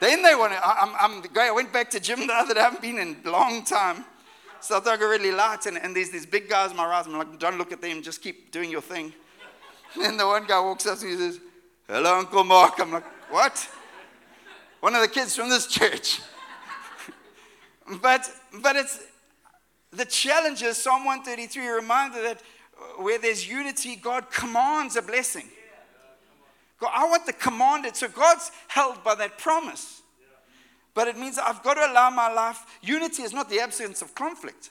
then 0.00 0.22
they 0.22 0.34
want 0.34 0.52
to. 0.52 0.60
I'm, 0.62 0.94
I'm. 1.00 1.22
I 1.34 1.50
went 1.50 1.72
back 1.72 1.88
to 1.92 2.00
gym 2.00 2.26
the 2.26 2.34
other 2.34 2.52
day. 2.52 2.60
I 2.60 2.64
haven't 2.64 2.82
been 2.82 2.98
in 2.98 3.16
a 3.24 3.30
long 3.30 3.64
time. 3.64 4.04
So 4.60 4.76
I 4.76 4.80
thought 4.80 4.92
I 4.92 4.96
got 4.98 5.06
really 5.06 5.32
light. 5.32 5.64
And, 5.64 5.78
and 5.78 5.96
there's 5.96 6.10
these 6.10 6.26
big 6.26 6.50
guys 6.50 6.72
on 6.72 6.76
my 6.76 6.86
right. 6.86 7.06
I'm 7.06 7.16
like, 7.16 7.38
don't 7.38 7.56
look 7.56 7.72
at 7.72 7.80
them. 7.80 8.02
Just 8.02 8.20
keep 8.20 8.52
doing 8.52 8.70
your 8.70 8.82
thing. 8.82 9.14
And 9.94 10.04
then 10.04 10.16
the 10.18 10.26
one 10.26 10.44
guy 10.44 10.60
walks 10.60 10.86
up 10.86 10.98
to 10.98 11.06
me 11.06 11.12
and 11.12 11.20
says, 11.20 11.40
hello, 11.88 12.18
Uncle 12.18 12.44
Mark. 12.44 12.78
I'm 12.78 12.92
like, 12.92 13.04
what? 13.30 13.66
One 14.80 14.94
of 14.94 15.00
the 15.00 15.08
kids 15.08 15.34
from 15.34 15.48
this 15.48 15.66
church. 15.66 16.20
but, 18.02 18.30
but 18.60 18.76
it's 18.76 19.00
the 19.90 20.04
challenge 20.04 20.62
is 20.62 20.76
Psalm 20.76 21.06
133 21.06 21.66
a 21.66 21.72
reminder 21.72 22.22
that 22.22 22.42
where 22.98 23.18
there's 23.18 23.48
unity, 23.48 23.96
God 23.96 24.30
commands 24.30 24.96
a 24.96 25.02
blessing. 25.02 25.48
God, 26.78 26.90
I 26.94 27.08
want 27.08 27.26
the 27.26 27.32
commanded. 27.32 27.96
So 27.96 28.08
God's 28.08 28.50
held 28.68 29.02
by 29.02 29.14
that 29.16 29.38
promise. 29.38 30.02
But 30.94 31.08
it 31.08 31.18
means 31.18 31.38
I've 31.38 31.62
got 31.62 31.74
to 31.74 31.90
allow 31.90 32.10
my 32.10 32.32
life. 32.32 32.64
Unity 32.82 33.22
is 33.22 33.32
not 33.32 33.50
the 33.50 33.60
absence 33.60 34.02
of 34.02 34.14
conflict. 34.14 34.70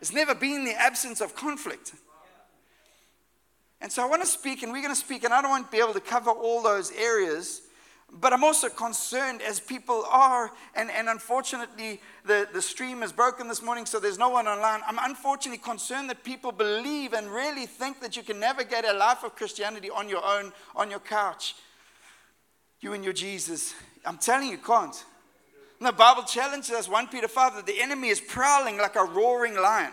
It's 0.00 0.12
never 0.12 0.34
been 0.34 0.64
the 0.64 0.74
absence 0.74 1.20
of 1.20 1.34
conflict. 1.34 1.92
And 3.80 3.90
so 3.90 4.02
I 4.02 4.06
want 4.06 4.22
to 4.22 4.28
speak, 4.28 4.62
and 4.62 4.72
we're 4.72 4.82
going 4.82 4.94
to 4.94 5.00
speak, 5.00 5.24
and 5.24 5.32
I 5.32 5.40
don't 5.42 5.50
want 5.50 5.66
to 5.66 5.72
be 5.72 5.78
able 5.78 5.94
to 5.94 6.00
cover 6.00 6.30
all 6.30 6.62
those 6.62 6.92
areas 6.92 7.62
but 8.12 8.32
I'm 8.32 8.44
also 8.44 8.68
concerned 8.68 9.42
as 9.42 9.58
people 9.58 10.04
are, 10.08 10.52
and, 10.74 10.90
and 10.90 11.08
unfortunately, 11.08 12.00
the, 12.24 12.48
the 12.52 12.62
stream 12.62 13.02
is 13.02 13.12
broken 13.12 13.48
this 13.48 13.62
morning, 13.62 13.84
so 13.84 13.98
there's 13.98 14.18
no 14.18 14.28
one 14.28 14.46
online. 14.46 14.80
I'm 14.86 14.98
unfortunately 15.02 15.58
concerned 15.58 16.08
that 16.10 16.22
people 16.22 16.52
believe 16.52 17.12
and 17.12 17.28
really 17.28 17.66
think 17.66 18.00
that 18.00 18.16
you 18.16 18.22
can 18.22 18.38
navigate 18.38 18.84
a 18.84 18.92
life 18.92 19.24
of 19.24 19.34
Christianity 19.34 19.90
on 19.90 20.08
your 20.08 20.24
own, 20.24 20.52
on 20.74 20.88
your 20.88 21.00
couch. 21.00 21.56
You 22.80 22.92
and 22.92 23.02
your 23.02 23.12
Jesus. 23.12 23.74
I'm 24.04 24.18
telling 24.18 24.48
you, 24.48 24.58
can't. 24.58 25.04
And 25.80 25.88
the 25.88 25.92
Bible 25.92 26.22
challenges 26.22 26.70
us, 26.70 26.88
1 26.88 27.08
Peter 27.08 27.28
5, 27.28 27.56
that 27.56 27.66
the 27.66 27.82
enemy 27.82 28.08
is 28.08 28.20
prowling 28.20 28.78
like 28.78 28.96
a 28.96 29.04
roaring 29.04 29.56
lion. 29.56 29.92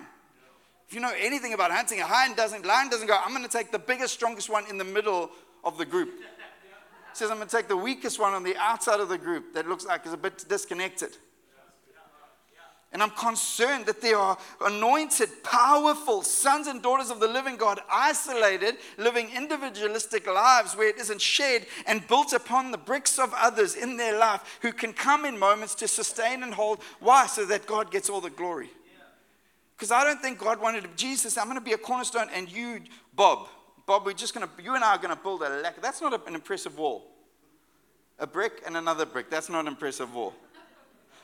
If 0.88 0.94
you 0.94 1.02
know 1.02 1.14
anything 1.18 1.54
about 1.54 1.72
hunting, 1.72 2.00
a 2.00 2.08
lion 2.08 2.36
doesn't, 2.36 2.66
lion 2.66 2.90
doesn't 2.90 3.08
go, 3.08 3.18
I'm 3.26 3.32
going 3.32 3.44
to 3.44 3.50
take 3.50 3.72
the 3.72 3.80
biggest, 3.80 4.14
strongest 4.14 4.50
one 4.50 4.66
in 4.70 4.78
the 4.78 4.84
middle 4.84 5.32
of 5.64 5.78
the 5.78 5.86
group 5.86 6.12
says, 7.17 7.32
I'm 7.32 7.38
going 7.38 7.47
to 7.47 7.56
take 7.56 7.67
the 7.67 7.78
weakest 7.78 8.19
one 8.19 8.34
on 8.34 8.43
the 8.43 8.56
outside 8.58 8.99
of 8.99 9.10
the 9.10 9.17
group 9.17 9.54
that 9.54 9.67
looks 9.67 9.86
like 9.86 10.06
is 10.06 10.13
a 10.13 10.17
bit 10.17 10.45
disconnected. 10.47 11.17
And 12.93 13.02
I'm 13.02 13.10
concerned 13.10 13.88
that 13.88 14.02
there 14.02 14.19
are 14.19 14.38
anointed, 14.62 15.43
powerful 15.43 16.21
sons 16.21 16.67
and 16.67 16.80
daughters 16.80 17.10
of 17.10 17.19
the 17.19 17.28
living 17.28 17.58
God, 17.58 17.80
isolated, 17.91 18.76
living 18.99 19.32
individualistic 19.36 20.28
lives 20.28 20.78
where 20.78 20.89
it 20.89 20.99
isn't 20.99 21.19
shared 21.19 21.65
and 21.88 22.08
built 22.08 22.34
upon 22.34 22.69
the 22.69 22.78
bricks 22.78 23.17
of 23.17 23.34
others 23.36 23.76
in 23.76 23.97
their 23.97 24.19
life 24.19 24.60
who 24.62 24.71
can 24.71 24.93
come 24.93 25.26
in 25.26 25.39
moments 25.39 25.73
to 25.76 25.88
sustain 25.88 26.43
and 26.43 26.54
hold. 26.54 26.84
Why? 26.99 27.26
So 27.26 27.45
that 27.45 27.65
God 27.65 27.89
gets 27.89 28.12
all 28.12 28.21
the 28.21 28.30
glory. 28.30 28.69
Because 29.76 29.89
I 29.91 30.04
don't 30.04 30.21
think 30.21 30.38
God 30.38 30.62
wanted 30.62 30.95
Jesus, 30.95 31.36
I'm 31.36 31.45
going 31.45 31.58
to 31.58 31.62
be 31.62 31.73
a 31.73 31.80
cornerstone, 31.80 32.28
and 32.32 32.49
you, 32.49 32.82
Bob, 33.15 33.47
Bob, 33.86 34.06
we're 34.06 34.13
just 34.13 34.34
going 34.34 34.48
to, 34.48 34.63
you 34.63 34.76
and 34.76 34.84
I 34.84 34.96
are 34.96 34.98
going 34.98 35.15
to 35.15 35.22
build 35.22 35.41
a 35.41 35.50
lacquer. 35.50 35.82
That's 35.82 36.02
not 36.02 36.28
an 36.28 36.36
impressive 36.36 36.78
wall. 36.78 37.06
A 38.19 38.28
brick 38.28 38.62
and 38.65 38.78
another 38.78 39.06
brick. 39.06 39.30
That's 39.30 39.50
not 39.50 39.62
an 39.62 39.67
impressive 39.67 40.13
wall. 40.13 40.34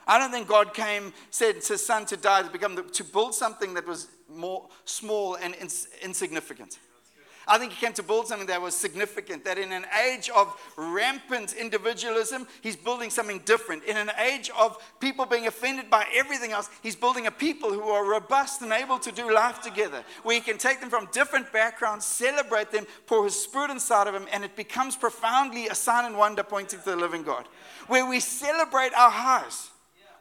I 0.05 0.17
don't 0.17 0.31
think 0.31 0.47
God 0.47 0.73
came, 0.73 1.13
said 1.29 1.61
to 1.61 1.73
his 1.73 1.85
son 1.85 2.05
to 2.07 2.17
die 2.17 2.41
to 2.41 2.49
become, 2.49 2.75
the, 2.75 2.83
to 2.83 3.03
build 3.03 3.35
something 3.35 3.75
that 3.75 3.87
was 3.87 4.07
more 4.27 4.67
small 4.83 5.35
and 5.35 5.55
ins- 5.55 5.87
insignificant. 6.01 6.79
I 7.49 7.57
think 7.57 7.73
he 7.73 7.83
came 7.83 7.93
to 7.93 8.03
build 8.03 8.27
something 8.27 8.47
that 8.47 8.61
was 8.61 8.75
significant, 8.75 9.43
that 9.45 9.57
in 9.57 9.71
an 9.71 9.85
age 10.05 10.29
of 10.29 10.55
rampant 10.77 11.53
individualism, 11.53 12.47
he's 12.61 12.75
building 12.75 13.09
something 13.09 13.39
different. 13.39 13.83
In 13.85 13.97
an 13.97 14.11
age 14.19 14.51
of 14.57 14.77
people 14.99 15.25
being 15.25 15.47
offended 15.47 15.89
by 15.89 16.05
everything 16.13 16.51
else, 16.51 16.69
he's 16.83 16.95
building 16.95 17.25
a 17.25 17.31
people 17.31 17.73
who 17.73 17.89
are 17.89 18.05
robust 18.05 18.61
and 18.61 18.71
able 18.71 18.99
to 18.99 19.11
do 19.11 19.33
life 19.33 19.61
together, 19.61 20.03
where 20.21 20.35
he 20.35 20.41
can 20.41 20.59
take 20.59 20.79
them 20.79 20.91
from 20.91 21.09
different 21.11 21.51
backgrounds, 21.51 22.05
celebrate 22.05 22.71
them, 22.71 22.85
pour 23.07 23.23
his 23.23 23.41
spirit 23.41 23.71
inside 23.71 24.05
of 24.05 24.13
them, 24.13 24.27
and 24.31 24.43
it 24.43 24.55
becomes 24.55 24.95
profoundly 24.95 25.67
a 25.67 25.75
sign 25.75 26.05
and 26.05 26.15
wonder 26.15 26.43
pointing 26.43 26.79
to 26.79 26.85
the 26.85 26.95
living 26.95 27.23
God, 27.23 27.47
where 27.87 28.05
we 28.05 28.19
celebrate 28.19 28.93
our 28.93 29.09
highs 29.09 29.71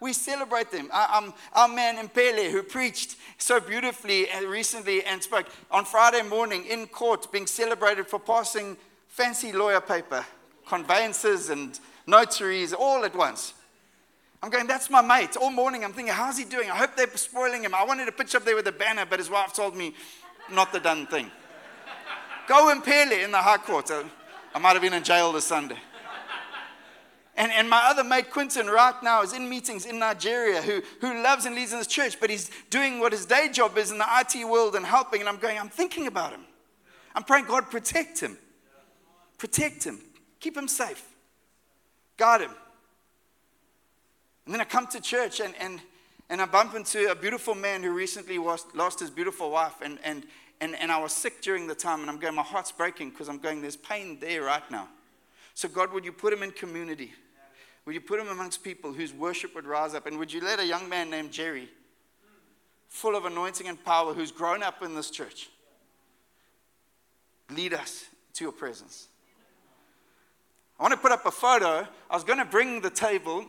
we 0.01 0.13
celebrate 0.13 0.71
them. 0.71 0.91
Um, 0.93 1.35
our 1.53 1.69
man 1.69 1.99
Impele, 1.99 2.51
who 2.51 2.63
preached 2.63 3.17
so 3.37 3.61
beautifully 3.61 4.27
recently 4.47 5.05
and 5.05 5.23
spoke 5.23 5.47
on 5.71 5.85
Friday 5.85 6.23
morning 6.23 6.65
in 6.67 6.87
court, 6.87 7.31
being 7.33 7.47
celebrated 7.47 8.07
for 8.07 8.19
passing 8.19 8.77
fancy 9.09 9.53
lawyer 9.53 9.81
paper, 9.81 10.25
conveyancers 10.67 11.51
and 11.51 11.79
notaries 12.07 12.73
all 12.73 13.05
at 13.05 13.15
once. 13.15 13.55
I'm 14.43 14.51
going, 14.51 14.69
that's 14.69 14.89
my 14.89 15.03
mate. 15.03 15.37
All 15.37 15.51
morning 15.51 15.85
I'm 15.85 15.93
thinking, 15.93 16.15
how's 16.15 16.39
he 16.39 16.45
doing? 16.45 16.71
I 16.71 16.77
hope 16.77 16.97
they're 16.97 17.17
spoiling 17.17 17.65
him. 17.65 17.75
I 17.75 17.85
wanted 17.85 18.07
to 18.07 18.13
pitch 18.13 18.35
up 18.37 18.45
there 18.45 18.55
with 18.55 18.69
a 18.69 18.73
banner, 18.73 19.05
but 19.05 19.19
his 19.19 19.29
wife 19.29 19.53
told 19.53 19.77
me, 19.77 19.95
not 20.53 20.73
the 20.73 20.79
done 20.79 21.07
thing. 21.07 21.31
Go 22.47 22.71
Impele 22.71 23.13
in 23.25 23.33
the 23.33 23.39
High 23.39 23.59
Court. 23.59 23.91
I 24.55 24.59
might 24.59 24.73
have 24.73 24.83
been 24.83 24.95
in 24.95 25.03
jail 25.03 25.33
this 25.33 25.45
Sunday. 25.45 25.77
And, 27.39 27.53
and 27.53 27.71
my 27.71 27.81
other 27.85 28.03
mate, 28.03 28.33
Quinton, 28.33 28.67
right 28.67 29.01
now 29.01 29.23
is 29.23 29.33
in 29.33 29.49
meetings 29.49 29.87
in 29.87 30.01
Nigeria 30.01 30.61
who, 30.61 30.83
who 31.01 31.23
loves 31.23 31.47
and 31.47 31.55
leads 31.55 31.73
in 31.73 31.79
this 31.79 31.87
church, 31.87 32.19
but 32.19 32.31
he's 32.31 32.51
doing 32.69 32.99
what 32.99 33.13
his 33.13 33.27
day 33.27 33.49
job 33.49 33.79
is 33.79 33.93
in 33.93 33.99
the 33.99 34.07
IT 34.11 34.45
world 34.45 34.75
and 34.75 34.85
helping. 34.85 35.21
And 35.21 35.29
I'm 35.29 35.37
going, 35.37 35.57
I'm 35.57 35.69
thinking 35.69 36.09
about 36.09 36.33
him. 36.33 36.41
I'm 37.15 37.23
praying, 37.23 37.45
God, 37.45 37.71
protect 37.71 38.19
him. 38.19 38.37
Protect 39.39 39.85
him. 39.85 40.01
Keep 40.41 40.57
him 40.57 40.67
safe. 40.67 41.01
Guard 42.17 42.41
him. 42.41 42.51
And 44.45 44.53
then 44.53 44.61
I 44.61 44.65
come 44.65 44.89
to 44.89 45.01
church 45.01 45.39
and, 45.39 45.55
and, 45.61 45.81
and 46.29 46.43
I 46.43 46.45
bump 46.47 46.75
into 46.75 47.09
a 47.09 47.15
beautiful 47.15 47.55
man 47.55 47.85
who 47.85 47.93
recently 47.93 48.41
was, 48.41 48.67
lost 48.75 48.99
his 48.99 49.11
beautiful 49.11 49.53
wife. 49.53 49.75
And, 49.81 50.01
and, 50.03 50.25
and, 50.61 50.75
and 50.75 50.91
I 50.91 51.01
was 51.01 51.13
sick 51.13 51.41
during 51.41 51.69
the 51.69 51.75
time. 51.77 52.01
And 52.01 52.11
I'm 52.11 52.19
going, 52.19 52.35
my 52.35 52.43
heart's 52.43 52.73
breaking 52.73 53.11
because 53.11 53.29
I'm 53.29 53.39
going, 53.39 53.63
there's 53.63 53.77
pain 53.77 54.19
there 54.21 54.43
right 54.43 54.69
now. 54.73 54.89
So, 55.55 55.69
God, 55.69 55.93
would 55.93 56.05
you 56.05 56.13
put 56.13 56.33
him 56.33 56.43
in 56.43 56.51
community? 56.51 57.13
Would 57.89 57.95
you 57.95 58.03
put 58.03 58.21
him 58.21 58.29
amongst 58.29 58.63
people 58.63 58.93
whose 58.93 59.15
worship 59.15 59.55
would 59.55 59.65
rise 59.65 59.95
up? 59.95 60.05
And 60.05 60.19
would 60.19 60.31
you 60.31 60.43
let 60.43 60.61
a 60.61 60.67
young 60.67 60.91
man 60.91 61.09
named 61.09 61.33
Jerry, 61.33 61.71
full 62.87 63.17
of 63.17 63.25
anointing 63.25 63.67
and 63.67 63.83
power, 63.83 64.13
who's 64.13 64.31
grown 64.31 64.63
up 64.63 64.83
in 64.83 64.95
this 64.95 65.11
church, 65.11 65.49
lead 67.51 67.73
us 67.73 68.05
to 68.35 68.45
your 68.45 68.53
presence? 68.53 69.09
I 70.79 70.83
want 70.83 70.93
to 70.93 70.99
put 70.99 71.13
up 71.13 71.25
a 71.25 71.31
photo. 71.31 71.89
I 72.11 72.15
was 72.15 72.25
going 72.25 72.39
to 72.39 72.45
bring 72.45 72.83
the 72.83 72.91
table 72.91 73.47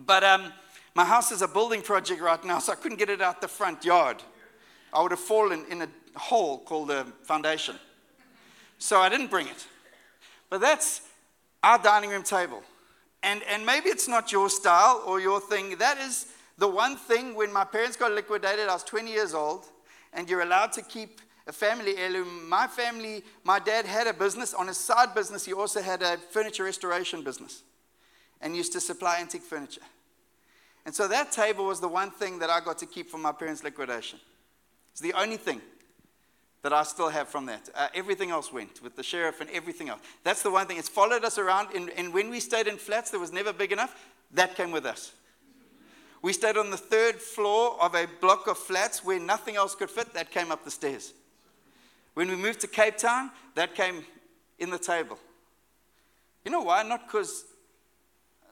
But 0.00 0.24
um, 0.24 0.50
my 0.94 1.04
house 1.04 1.30
is 1.30 1.42
a 1.42 1.48
building 1.48 1.82
project 1.82 2.22
right 2.22 2.42
now, 2.42 2.60
so 2.60 2.72
I 2.72 2.76
couldn't 2.76 2.96
get 2.96 3.10
it 3.10 3.20
out 3.20 3.42
the 3.42 3.48
front 3.48 3.84
yard. 3.84 4.22
I 4.94 5.02
would 5.02 5.10
have 5.10 5.20
fallen 5.20 5.66
in 5.68 5.82
a 5.82 5.88
hole 6.16 6.56
called 6.56 6.90
a 6.90 7.04
foundation. 7.22 7.76
So 8.78 8.98
I 8.98 9.10
didn't 9.10 9.28
bring 9.28 9.46
it. 9.46 9.66
But 10.48 10.62
that's 10.62 11.02
our 11.62 11.78
dining 11.78 12.08
room 12.08 12.22
table. 12.22 12.62
And, 13.22 13.42
and 13.50 13.66
maybe 13.66 13.88
it's 13.88 14.08
not 14.08 14.30
your 14.32 14.48
style 14.48 15.02
or 15.06 15.20
your 15.20 15.40
thing. 15.40 15.76
That 15.78 15.98
is 15.98 16.26
the 16.56 16.68
one 16.68 16.96
thing 16.96 17.34
when 17.34 17.52
my 17.52 17.64
parents 17.64 17.96
got 17.96 18.12
liquidated, 18.12 18.68
I 18.68 18.74
was 18.74 18.84
20 18.84 19.10
years 19.10 19.34
old, 19.34 19.64
and 20.12 20.28
you're 20.28 20.42
allowed 20.42 20.72
to 20.72 20.82
keep 20.82 21.20
a 21.46 21.52
family 21.52 21.96
heirloom. 21.96 22.48
My 22.48 22.66
family, 22.66 23.24
my 23.44 23.58
dad 23.58 23.86
had 23.86 24.06
a 24.06 24.12
business. 24.12 24.54
On 24.54 24.66
his 24.68 24.76
side 24.76 25.14
business, 25.14 25.44
he 25.44 25.52
also 25.52 25.80
had 25.80 26.02
a 26.02 26.16
furniture 26.16 26.64
restoration 26.64 27.22
business 27.22 27.62
and 28.40 28.56
used 28.56 28.72
to 28.72 28.80
supply 28.80 29.18
antique 29.20 29.42
furniture. 29.42 29.82
And 30.84 30.94
so 30.94 31.08
that 31.08 31.32
table 31.32 31.66
was 31.66 31.80
the 31.80 31.88
one 31.88 32.10
thing 32.10 32.38
that 32.38 32.50
I 32.50 32.60
got 32.60 32.78
to 32.78 32.86
keep 32.86 33.10
from 33.10 33.22
my 33.22 33.32
parents' 33.32 33.64
liquidation. 33.64 34.20
It's 34.92 35.00
the 35.00 35.12
only 35.12 35.36
thing 35.36 35.60
that 36.62 36.72
I 36.72 36.82
still 36.82 37.08
have 37.08 37.28
from 37.28 37.46
that. 37.46 37.68
Uh, 37.74 37.88
everything 37.94 38.30
else 38.30 38.52
went 38.52 38.82
with 38.82 38.96
the 38.96 39.02
sheriff 39.02 39.40
and 39.40 39.48
everything 39.50 39.88
else. 39.88 40.00
That's 40.24 40.42
the 40.42 40.50
one 40.50 40.66
thing. 40.66 40.76
It's 40.76 40.88
followed 40.88 41.24
us 41.24 41.38
around. 41.38 41.68
And, 41.74 41.90
and 41.90 42.12
when 42.12 42.30
we 42.30 42.40
stayed 42.40 42.66
in 42.66 42.76
flats 42.76 43.10
that 43.10 43.18
was 43.18 43.32
never 43.32 43.52
big 43.52 43.72
enough, 43.72 43.94
that 44.32 44.56
came 44.56 44.70
with 44.72 44.84
us. 44.84 45.12
We 46.20 46.32
stayed 46.32 46.56
on 46.56 46.70
the 46.70 46.76
third 46.76 47.16
floor 47.16 47.80
of 47.80 47.94
a 47.94 48.06
block 48.20 48.48
of 48.48 48.58
flats 48.58 49.04
where 49.04 49.20
nothing 49.20 49.54
else 49.54 49.74
could 49.74 49.90
fit. 49.90 50.12
That 50.14 50.32
came 50.32 50.50
up 50.50 50.64
the 50.64 50.70
stairs. 50.70 51.12
When 52.14 52.28
we 52.28 52.34
moved 52.34 52.60
to 52.60 52.66
Cape 52.66 52.96
Town, 52.96 53.30
that 53.54 53.76
came 53.76 54.04
in 54.58 54.70
the 54.70 54.78
table. 54.78 55.18
You 56.44 56.50
know 56.50 56.62
why? 56.62 56.82
Not 56.82 57.06
because, 57.06 57.44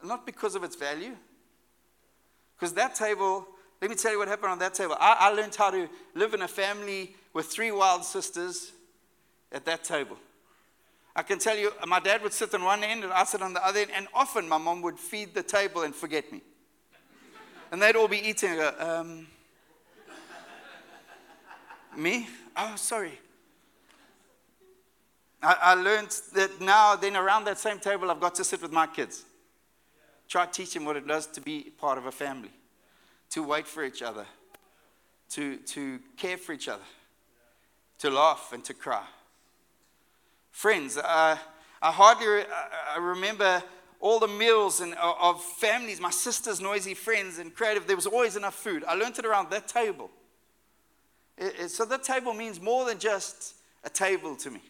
not 0.04 0.24
because 0.24 0.54
of 0.54 0.62
its 0.62 0.76
value. 0.76 1.16
Because 2.56 2.72
that 2.74 2.94
table, 2.94 3.46
let 3.80 3.90
me 3.90 3.96
tell 3.96 4.12
you 4.12 4.18
what 4.18 4.28
happened 4.28 4.52
on 4.52 4.58
that 4.60 4.74
table. 4.74 4.96
I, 4.98 5.16
I 5.20 5.28
learned 5.30 5.54
how 5.54 5.70
to 5.70 5.88
live 6.14 6.34
in 6.34 6.42
a 6.42 6.48
family 6.48 7.14
with 7.32 7.46
three 7.46 7.70
wild 7.70 8.04
sisters 8.04 8.72
at 9.52 9.64
that 9.66 9.84
table. 9.84 10.16
I 11.14 11.22
can 11.22 11.38
tell 11.38 11.56
you, 11.56 11.72
my 11.86 12.00
dad 12.00 12.22
would 12.22 12.32
sit 12.32 12.54
on 12.54 12.62
one 12.62 12.84
end 12.84 13.04
and 13.04 13.12
I 13.12 13.24
sit 13.24 13.40
on 13.40 13.54
the 13.54 13.64
other 13.66 13.80
end, 13.80 13.90
and 13.94 14.06
often 14.12 14.48
my 14.48 14.58
mom 14.58 14.82
would 14.82 14.98
feed 14.98 15.34
the 15.34 15.42
table 15.42 15.82
and 15.82 15.94
forget 15.94 16.30
me. 16.30 16.42
And 17.72 17.80
they'd 17.80 17.96
all 17.96 18.08
be 18.08 18.18
eating 18.18 18.50
and 18.50 18.58
go, 18.58 18.74
um, 18.78 19.26
me? 21.96 22.28
Oh, 22.56 22.74
sorry. 22.76 23.18
I, 25.42 25.56
I 25.60 25.74
learned 25.74 26.14
that 26.34 26.60
now, 26.60 26.96
then 26.96 27.16
around 27.16 27.44
that 27.44 27.58
same 27.58 27.78
table, 27.78 28.10
I've 28.10 28.20
got 28.20 28.34
to 28.36 28.44
sit 28.44 28.60
with 28.62 28.72
my 28.72 28.86
kids. 28.86 29.24
Try 30.28 30.46
to 30.46 30.52
teach 30.52 30.74
them 30.74 30.84
what 30.84 30.96
it 30.96 31.06
does 31.06 31.26
to 31.28 31.40
be 31.40 31.72
part 31.78 31.98
of 31.98 32.06
a 32.06 32.12
family, 32.12 32.50
to 33.30 33.42
wait 33.42 33.66
for 33.66 33.84
each 33.84 34.02
other, 34.02 34.26
to, 35.30 35.56
to 35.56 36.00
care 36.16 36.36
for 36.36 36.52
each 36.52 36.68
other 36.68 36.84
to 37.98 38.10
laugh 38.10 38.50
and 38.52 38.64
to 38.64 38.74
cry. 38.74 39.04
Friends, 40.50 40.96
uh, 40.96 41.36
I 41.82 41.92
hardly 41.92 42.26
re- 42.26 42.46
I 42.94 42.98
remember 42.98 43.62
all 44.00 44.18
the 44.18 44.28
meals 44.28 44.80
and, 44.80 44.94
uh, 44.94 45.14
of 45.20 45.42
families, 45.42 46.00
my 46.00 46.10
sister's 46.10 46.60
noisy 46.60 46.94
friends 46.94 47.38
and 47.38 47.54
creative. 47.54 47.86
There 47.86 47.96
was 47.96 48.06
always 48.06 48.36
enough 48.36 48.54
food. 48.54 48.84
I 48.86 48.94
learned 48.94 49.18
it 49.18 49.26
around 49.26 49.50
that 49.50 49.68
table. 49.68 50.10
It, 51.36 51.54
it, 51.58 51.68
so 51.70 51.84
that 51.86 52.02
table 52.02 52.34
means 52.34 52.60
more 52.60 52.84
than 52.84 52.98
just 52.98 53.54
a 53.84 53.90
table 53.90 54.36
to 54.36 54.50
me. 54.50 54.62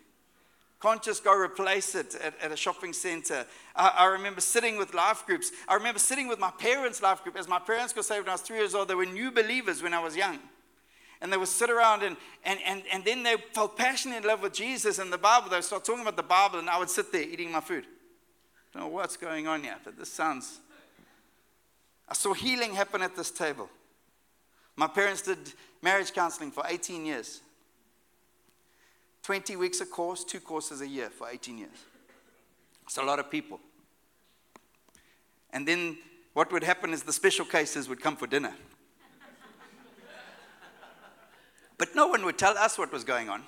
Can't 0.87 1.03
just 1.03 1.25
go 1.25 1.37
replace 1.37 1.97
it 1.97 2.15
at, 2.15 2.41
at 2.41 2.53
a 2.53 2.57
shopping 2.57 2.93
center. 2.93 3.45
I, 3.75 3.93
I, 3.99 4.05
remember 4.07 4.41
sitting 4.41 4.79
with 4.79 4.95
life 4.95 5.27
groups. 5.27 5.51
I 5.67 5.75
remember 5.75 5.99
sitting 5.99 6.29
with 6.29 6.39
my 6.39 6.53
parents' 6.53 7.03
life 7.03 7.25
group. 7.25 7.37
As 7.37 7.49
my 7.49 7.59
parents 7.59 7.93
got 7.93 8.05
saved 8.05 8.21
when 8.23 8.29
I 8.29 8.35
was 8.35 8.41
three 8.43 8.59
years 8.59 8.73
old, 8.73 8.87
they 8.87 8.95
were 8.95 9.05
new 9.05 9.33
believers 9.33 9.83
when 9.83 9.93
I 9.93 9.99
was 9.99 10.17
young 10.17 10.39
and 11.21 11.33
they 11.33 11.37
would 11.37 11.49
sit 11.49 11.71
around 11.71 12.05
and, 12.05 12.17
and, 12.45 12.61
and, 12.65 12.85
and 12.93 13.05
then 13.05 13.25
they 13.25 13.35
felt 13.53 13.77
passionate 13.77 14.19
in 14.19 14.23
love 14.29 14.43
with 14.43 14.53
Jesus 14.53 15.01
and 15.01 15.13
the 15.13 15.19
Bible. 15.19 15.51
They 15.51 15.57
would 15.57 15.65
start 15.65 15.85
talking 15.85 16.03
about 16.03 16.17
the 16.17 16.23
Bible, 16.23 16.61
and 16.61 16.71
I 16.71 16.79
would 16.79 16.91
sit 16.91 17.11
there 17.11 17.23
eating 17.23 17.51
my 17.51 17.61
food. 17.61 17.83
I 17.83 18.79
don't 18.79 18.89
know 18.89 18.95
what's 18.95 19.17
going 19.17 19.49
on 19.49 19.65
here, 19.65 19.79
but 19.83 19.99
this 19.99 20.13
sounds. 20.13 20.61
I 22.09 22.15
saw 22.15 22.33
healing 22.33 22.75
happen 22.75 23.03
at 23.03 23.17
this 23.17 23.33
table. 23.33 23.69
My 24.77 24.87
parents 24.87 25.23
did 25.23 25.39
marriage 25.83 26.13
counseling 26.13 26.53
for 26.53 26.63
18 26.65 27.05
years 27.07 27.41
20 29.27 29.57
weeks 29.57 29.81
a 29.81 29.87
course, 29.87 30.23
two 30.23 30.39
courses 30.39 30.81
a 30.81 30.87
year 30.87 31.11
for 31.11 31.29
18 31.29 31.59
years. 31.59 31.85
It's 32.85 32.97
a 32.97 33.03
lot 33.03 33.19
of 33.19 33.29
people. 33.29 33.59
And 35.51 35.67
then 35.67 35.99
what 36.33 36.53
would 36.53 36.63
happen 36.63 36.93
is 36.93 37.03
the 37.03 37.13
special 37.13 37.45
cases 37.45 37.89
would 37.89 38.01
come 38.01 38.15
for 38.15 38.29
dinner. 38.29 38.55
But 41.77 41.97
no 41.97 42.07
one 42.07 42.25
would 42.25 42.39
tell 42.39 42.57
us 42.57 42.79
what 42.79 42.93
was 42.93 43.03
going 43.03 43.29
on. 43.29 43.43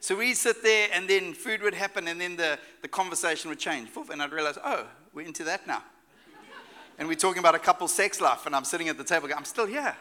So 0.00 0.16
we'd 0.16 0.32
sit 0.32 0.62
there, 0.62 0.88
and 0.94 1.06
then 1.06 1.34
food 1.34 1.60
would 1.60 1.74
happen, 1.74 2.08
and 2.08 2.18
then 2.18 2.36
the, 2.36 2.58
the 2.80 2.88
conversation 2.88 3.50
would 3.50 3.58
change. 3.58 3.90
And 4.10 4.22
I'd 4.22 4.32
realize, 4.32 4.56
oh, 4.64 4.86
we're 5.12 5.26
into 5.26 5.44
that 5.44 5.66
now. 5.66 5.82
And 6.98 7.06
we're 7.06 7.16
talking 7.16 7.40
about 7.40 7.54
a 7.54 7.58
couple's 7.58 7.92
sex 7.92 8.18
life, 8.18 8.46
and 8.46 8.56
I'm 8.56 8.64
sitting 8.64 8.88
at 8.88 8.96
the 8.96 9.04
table 9.04 9.28
going, 9.28 9.36
I'm 9.36 9.44
still 9.44 9.66
here. 9.66 9.94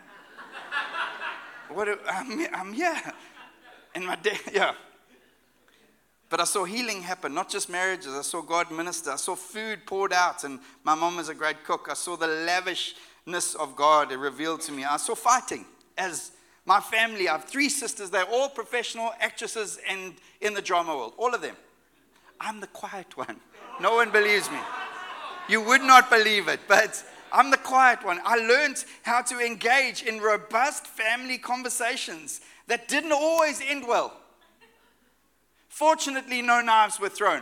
what, 1.67 1.99
I'm, 2.09 2.47
I'm 2.53 2.71
here. 2.71 2.95
And 3.95 4.05
my 4.05 4.15
dad, 4.17 4.39
yeah. 4.53 4.73
But 6.29 6.41
I 6.41 6.43
saw 6.43 6.65
healing 6.65 7.01
happen, 7.01 7.33
not 7.33 7.49
just 7.49 7.69
marriages. 7.69 8.13
I 8.13 8.21
saw 8.21 8.41
God 8.41 8.71
minister. 8.71 9.11
I 9.11 9.15
saw 9.15 9.35
food 9.35 9.85
poured 9.85 10.11
out, 10.11 10.43
and 10.43 10.59
my 10.83 10.93
mom 10.93 11.17
is 11.19 11.29
a 11.29 11.33
great 11.33 11.63
cook. 11.63 11.87
I 11.89 11.93
saw 11.93 12.15
the 12.15 12.27
lavishness 12.27 13.55
of 13.55 13.75
God 13.75 14.11
revealed 14.11 14.61
to 14.61 14.71
me. 14.71 14.83
I 14.83 14.97
saw 14.97 15.15
fighting 15.15 15.65
as 15.97 16.31
my 16.65 16.79
family, 16.79 17.29
I 17.29 17.33
have 17.33 17.45
three 17.45 17.69
sisters. 17.69 18.09
They're 18.09 18.23
all 18.23 18.49
professional 18.49 19.13
actresses 19.19 19.79
and 19.87 20.15
in 20.41 20.53
the 20.53 20.61
drama 20.61 20.95
world, 20.95 21.13
all 21.17 21.33
of 21.33 21.41
them. 21.41 21.55
I'm 22.39 22.59
the 22.59 22.67
quiet 22.67 23.15
one. 23.15 23.39
No 23.79 23.95
one 23.95 24.11
believes 24.11 24.49
me. 24.49 24.57
You 25.47 25.61
would 25.61 25.81
not 25.81 26.09
believe 26.09 26.47
it, 26.47 26.59
but 26.67 27.03
I'm 27.35 27.51
the 27.51 27.57
quiet 27.57 28.03
one. 28.05 28.21
I 28.23 28.37
learned 28.37 28.85
how 29.03 29.21
to 29.23 29.39
engage 29.39 30.03
in 30.03 30.21
robust 30.21 30.87
family 30.87 31.37
conversations 31.37 32.39
that 32.67 32.87
didn't 32.87 33.11
always 33.11 33.61
end 33.61 33.85
well. 33.85 34.17
Fortunately, 35.67 36.41
no 36.41 36.61
knives 36.61 36.97
were 36.97 37.09
thrown. 37.09 37.41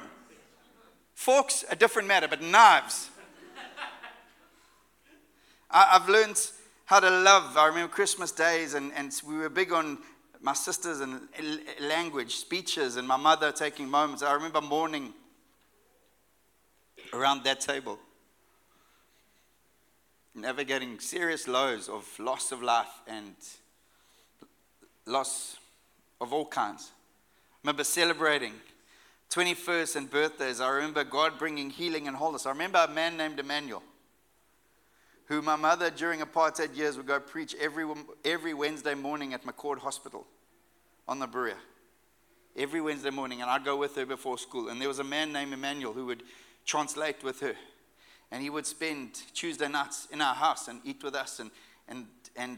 Forks, 1.14 1.64
a 1.70 1.76
different 1.76 2.08
matter, 2.08 2.28
but 2.28 2.42
knives. 2.42 3.12
I've 5.70 6.10
learned 6.10 6.42
how 6.86 7.00
to 7.00 7.10
love. 7.12 7.56
I 7.56 7.68
remember 7.68 7.94
Christmas 7.94 8.32
days, 8.32 8.74
and, 8.74 8.92
and 8.96 9.14
we 9.28 9.38
were 9.38 9.50
big 9.50 9.72
on 9.72 10.00
my 10.42 10.54
sisters 10.54 11.02
and 11.02 11.22
language, 11.80 12.38
speeches, 12.38 12.98
and 12.98 13.08
my 13.08 13.18
mother 13.18 13.52
taking 13.52 13.88
moments. 13.88 14.24
I 14.24 14.34
remember 14.34 14.60
mourning 14.60 15.14
around 17.14 17.44
that 17.44 17.62
table, 17.62 18.00
navigating 20.36 21.00
serious 21.00 21.48
lows 21.48 21.90
of 21.90 22.08
loss 22.20 22.52
of 22.52 22.62
life 22.62 23.02
and 23.08 23.36
loss 25.06 25.58
of 26.20 26.34
all 26.34 26.46
kinds. 26.46 26.92
I 26.92 27.68
remember 27.68 27.84
celebrating 27.84 28.54
21st 29.30 29.96
and 29.96 30.10
birthdays. 30.10 30.60
I 30.60 30.70
remember 30.70 31.04
God 31.04 31.38
bringing 31.38 31.70
healing 31.70 32.08
and 32.08 32.18
wholeness. 32.18 32.46
I 32.46 32.50
remember 32.50 32.86
a 32.88 32.92
man 32.92 33.18
named 33.18 33.40
Emmanuel 33.40 33.84
who 35.26 35.42
my 35.42 35.56
mother 35.56 35.90
during 35.90 36.20
apartheid 36.20 36.76
years 36.76 36.98
would 36.98 37.08
go 37.08 37.20
preach 37.20 37.56
every, 37.60 37.86
every 38.26 38.54
Wednesday 38.54 38.94
morning 38.94 39.34
at 39.34 39.46
McCord 39.46 39.80
Hospital 39.80 40.28
on 41.08 41.20
the 41.20 41.28
Berea. 41.28 41.56
Every 42.56 42.82
Wednesday 42.82 43.10
morning, 43.10 43.42
and 43.42 43.50
I'd 43.50 43.66
go 43.66 43.76
with 43.76 43.96
her 43.96 44.06
before 44.06 44.38
school. 44.38 44.70
And 44.70 44.80
there 44.80 44.88
was 44.88 45.00
a 45.00 45.04
man 45.04 45.34
named 45.34 45.54
Emmanuel 45.54 45.94
who 45.94 46.06
would 46.06 46.24
translate 46.66 47.24
with 47.24 47.40
her. 47.40 47.56
And 48.34 48.42
he 48.42 48.50
would 48.50 48.66
spend 48.66 49.22
Tuesday 49.36 49.68
nights 49.68 50.08
in 50.12 50.20
our 50.20 50.34
house 50.34 50.68
and 50.68 50.82
eat 50.84 51.04
with 51.04 51.14
us. 51.14 51.40
And, 51.40 51.52
and, 51.88 52.08
and 52.36 52.58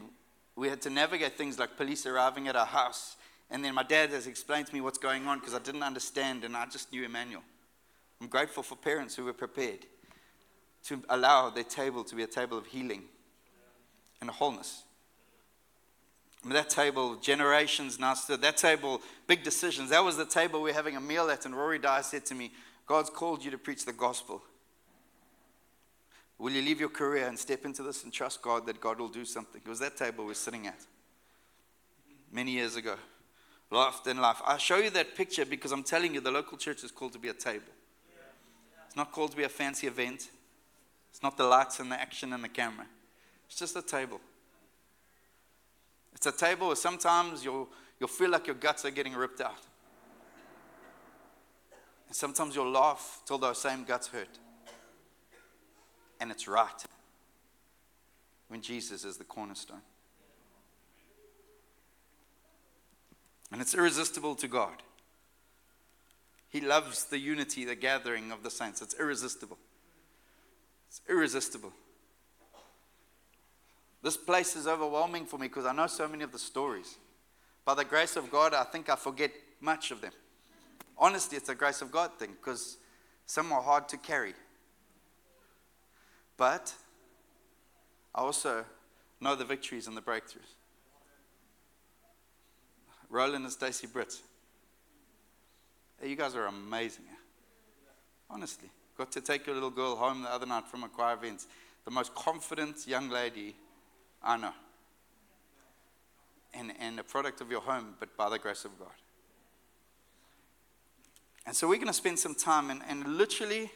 we 0.56 0.70
had 0.70 0.80
to 0.80 0.90
navigate 0.90 1.36
things 1.36 1.58
like 1.58 1.76
police 1.76 2.06
arriving 2.06 2.48
at 2.48 2.56
our 2.56 2.64
house. 2.64 3.16
And 3.50 3.62
then 3.62 3.74
my 3.74 3.82
dad 3.82 4.08
has 4.08 4.26
explained 4.26 4.68
to 4.68 4.74
me 4.74 4.80
what's 4.80 4.96
going 4.96 5.26
on 5.26 5.38
because 5.38 5.52
I 5.52 5.58
didn't 5.58 5.82
understand 5.82 6.44
and 6.44 6.56
I 6.56 6.64
just 6.64 6.90
knew 6.92 7.04
Emmanuel. 7.04 7.42
I'm 8.22 8.28
grateful 8.28 8.62
for 8.62 8.74
parents 8.74 9.14
who 9.16 9.24
were 9.26 9.34
prepared 9.34 9.80
to 10.84 11.02
allow 11.10 11.50
their 11.50 11.62
table 11.62 12.04
to 12.04 12.16
be 12.16 12.22
a 12.22 12.26
table 12.26 12.56
of 12.56 12.64
healing 12.64 13.02
and 14.22 14.30
wholeness. 14.30 14.82
I 16.42 16.48
mean, 16.48 16.54
that 16.54 16.70
table, 16.70 17.16
generations 17.16 18.00
now 18.00 18.14
stood. 18.14 18.40
That 18.40 18.56
table, 18.56 19.02
big 19.26 19.42
decisions. 19.42 19.90
That 19.90 20.02
was 20.02 20.16
the 20.16 20.24
table 20.24 20.62
we 20.62 20.70
are 20.70 20.74
having 20.74 20.96
a 20.96 21.02
meal 21.02 21.28
at. 21.28 21.44
And 21.44 21.54
Rory 21.54 21.78
Dyer 21.78 22.02
said 22.02 22.24
to 22.26 22.34
me, 22.34 22.52
God's 22.86 23.10
called 23.10 23.44
you 23.44 23.50
to 23.50 23.58
preach 23.58 23.84
the 23.84 23.92
gospel. 23.92 24.42
Will 26.38 26.52
you 26.52 26.62
leave 26.62 26.80
your 26.80 26.90
career 26.90 27.26
and 27.26 27.38
step 27.38 27.64
into 27.64 27.82
this 27.82 28.04
and 28.04 28.12
trust 28.12 28.42
God 28.42 28.66
that 28.66 28.80
God 28.80 28.98
will 28.98 29.08
do 29.08 29.24
something? 29.24 29.60
It 29.64 29.68
was 29.68 29.78
that 29.78 29.96
table 29.96 30.24
we 30.26 30.32
are 30.32 30.34
sitting 30.34 30.66
at 30.66 30.80
many 32.30 32.50
years 32.50 32.76
ago. 32.76 32.96
Laughed 33.70 34.06
and 34.06 34.20
life. 34.20 34.40
I 34.46 34.58
show 34.58 34.76
you 34.76 34.90
that 34.90 35.16
picture 35.16 35.46
because 35.46 35.72
I'm 35.72 35.82
telling 35.82 36.14
you 36.14 36.20
the 36.20 36.30
local 36.30 36.58
church 36.58 36.84
is 36.84 36.90
called 36.90 37.14
to 37.14 37.18
be 37.18 37.28
a 37.28 37.34
table. 37.34 37.72
It's 38.86 38.96
not 38.96 39.12
called 39.12 39.30
to 39.32 39.36
be 39.36 39.44
a 39.44 39.48
fancy 39.48 39.86
event. 39.86 40.30
It's 41.10 41.22
not 41.22 41.36
the 41.36 41.44
lights 41.44 41.80
and 41.80 41.90
the 41.90 42.00
action 42.00 42.32
and 42.32 42.44
the 42.44 42.48
camera. 42.48 42.86
It's 43.46 43.58
just 43.58 43.74
a 43.76 43.82
table. 43.82 44.20
It's 46.14 46.26
a 46.26 46.32
table 46.32 46.68
where 46.68 46.76
sometimes 46.76 47.44
you'll, 47.44 47.68
you'll 47.98 48.08
feel 48.08 48.30
like 48.30 48.46
your 48.46 48.56
guts 48.56 48.84
are 48.84 48.90
getting 48.90 49.14
ripped 49.14 49.40
out. 49.40 49.60
And 52.06 52.14
sometimes 52.14 52.54
you'll 52.54 52.70
laugh 52.70 53.22
till 53.26 53.38
those 53.38 53.58
same 53.58 53.84
guts 53.84 54.08
hurt. 54.08 54.38
And 56.20 56.30
it's 56.30 56.48
right 56.48 56.84
when 58.48 58.62
Jesus 58.62 59.04
is 59.04 59.16
the 59.16 59.24
cornerstone. 59.24 59.82
And 63.52 63.60
it's 63.60 63.74
irresistible 63.74 64.34
to 64.36 64.48
God. 64.48 64.82
He 66.48 66.60
loves 66.60 67.04
the 67.04 67.18
unity, 67.18 67.64
the 67.64 67.74
gathering 67.74 68.32
of 68.32 68.42
the 68.42 68.50
saints. 68.50 68.82
It's 68.82 68.94
irresistible. 68.98 69.58
It's 70.88 71.00
irresistible. 71.08 71.72
This 74.02 74.16
place 74.16 74.56
is 74.56 74.66
overwhelming 74.66 75.26
for 75.26 75.38
me 75.38 75.48
because 75.48 75.66
I 75.66 75.72
know 75.72 75.86
so 75.86 76.08
many 76.08 76.22
of 76.22 76.32
the 76.32 76.38
stories. 76.38 76.96
By 77.64 77.74
the 77.74 77.84
grace 77.84 78.16
of 78.16 78.30
God, 78.30 78.54
I 78.54 78.62
think 78.62 78.88
I 78.88 78.96
forget 78.96 79.32
much 79.60 79.90
of 79.90 80.00
them. 80.00 80.12
Honestly, 80.96 81.36
it's 81.36 81.48
a 81.48 81.54
grace 81.54 81.82
of 81.82 81.90
God 81.90 82.12
thing 82.18 82.30
because 82.40 82.78
some 83.26 83.52
are 83.52 83.62
hard 83.62 83.88
to 83.88 83.96
carry. 83.96 84.34
But 86.36 86.74
I 88.14 88.20
also 88.20 88.64
know 89.20 89.34
the 89.34 89.44
victories 89.44 89.86
and 89.86 89.96
the 89.96 90.02
breakthroughs. 90.02 90.54
Roland 93.08 93.44
and 93.44 93.52
Stacy 93.52 93.86
Britt. 93.86 94.20
You 96.04 96.16
guys 96.16 96.34
are 96.34 96.46
amazing. 96.46 97.04
Honestly. 98.28 98.68
Got 98.98 99.12
to 99.12 99.20
take 99.20 99.46
your 99.46 99.54
little 99.54 99.70
girl 99.70 99.94
home 99.96 100.22
the 100.22 100.32
other 100.32 100.46
night 100.46 100.66
from 100.66 100.82
a 100.82 100.88
choir 100.88 101.14
event. 101.14 101.44
The 101.84 101.90
most 101.90 102.14
confident 102.14 102.86
young 102.86 103.10
lady 103.10 103.54
I 104.22 104.36
know. 104.36 104.52
And, 106.54 106.72
and 106.80 106.98
a 106.98 107.04
product 107.04 107.40
of 107.40 107.50
your 107.50 107.60
home, 107.60 107.94
but 108.00 108.16
by 108.16 108.30
the 108.30 108.38
grace 108.38 108.64
of 108.64 108.78
God. 108.78 108.88
And 111.46 111.54
so 111.54 111.68
we're 111.68 111.76
going 111.76 111.86
to 111.86 111.92
spend 111.92 112.18
some 112.18 112.34
time, 112.34 112.70
and, 112.70 112.82
and 112.88 113.18
literally, 113.18 113.70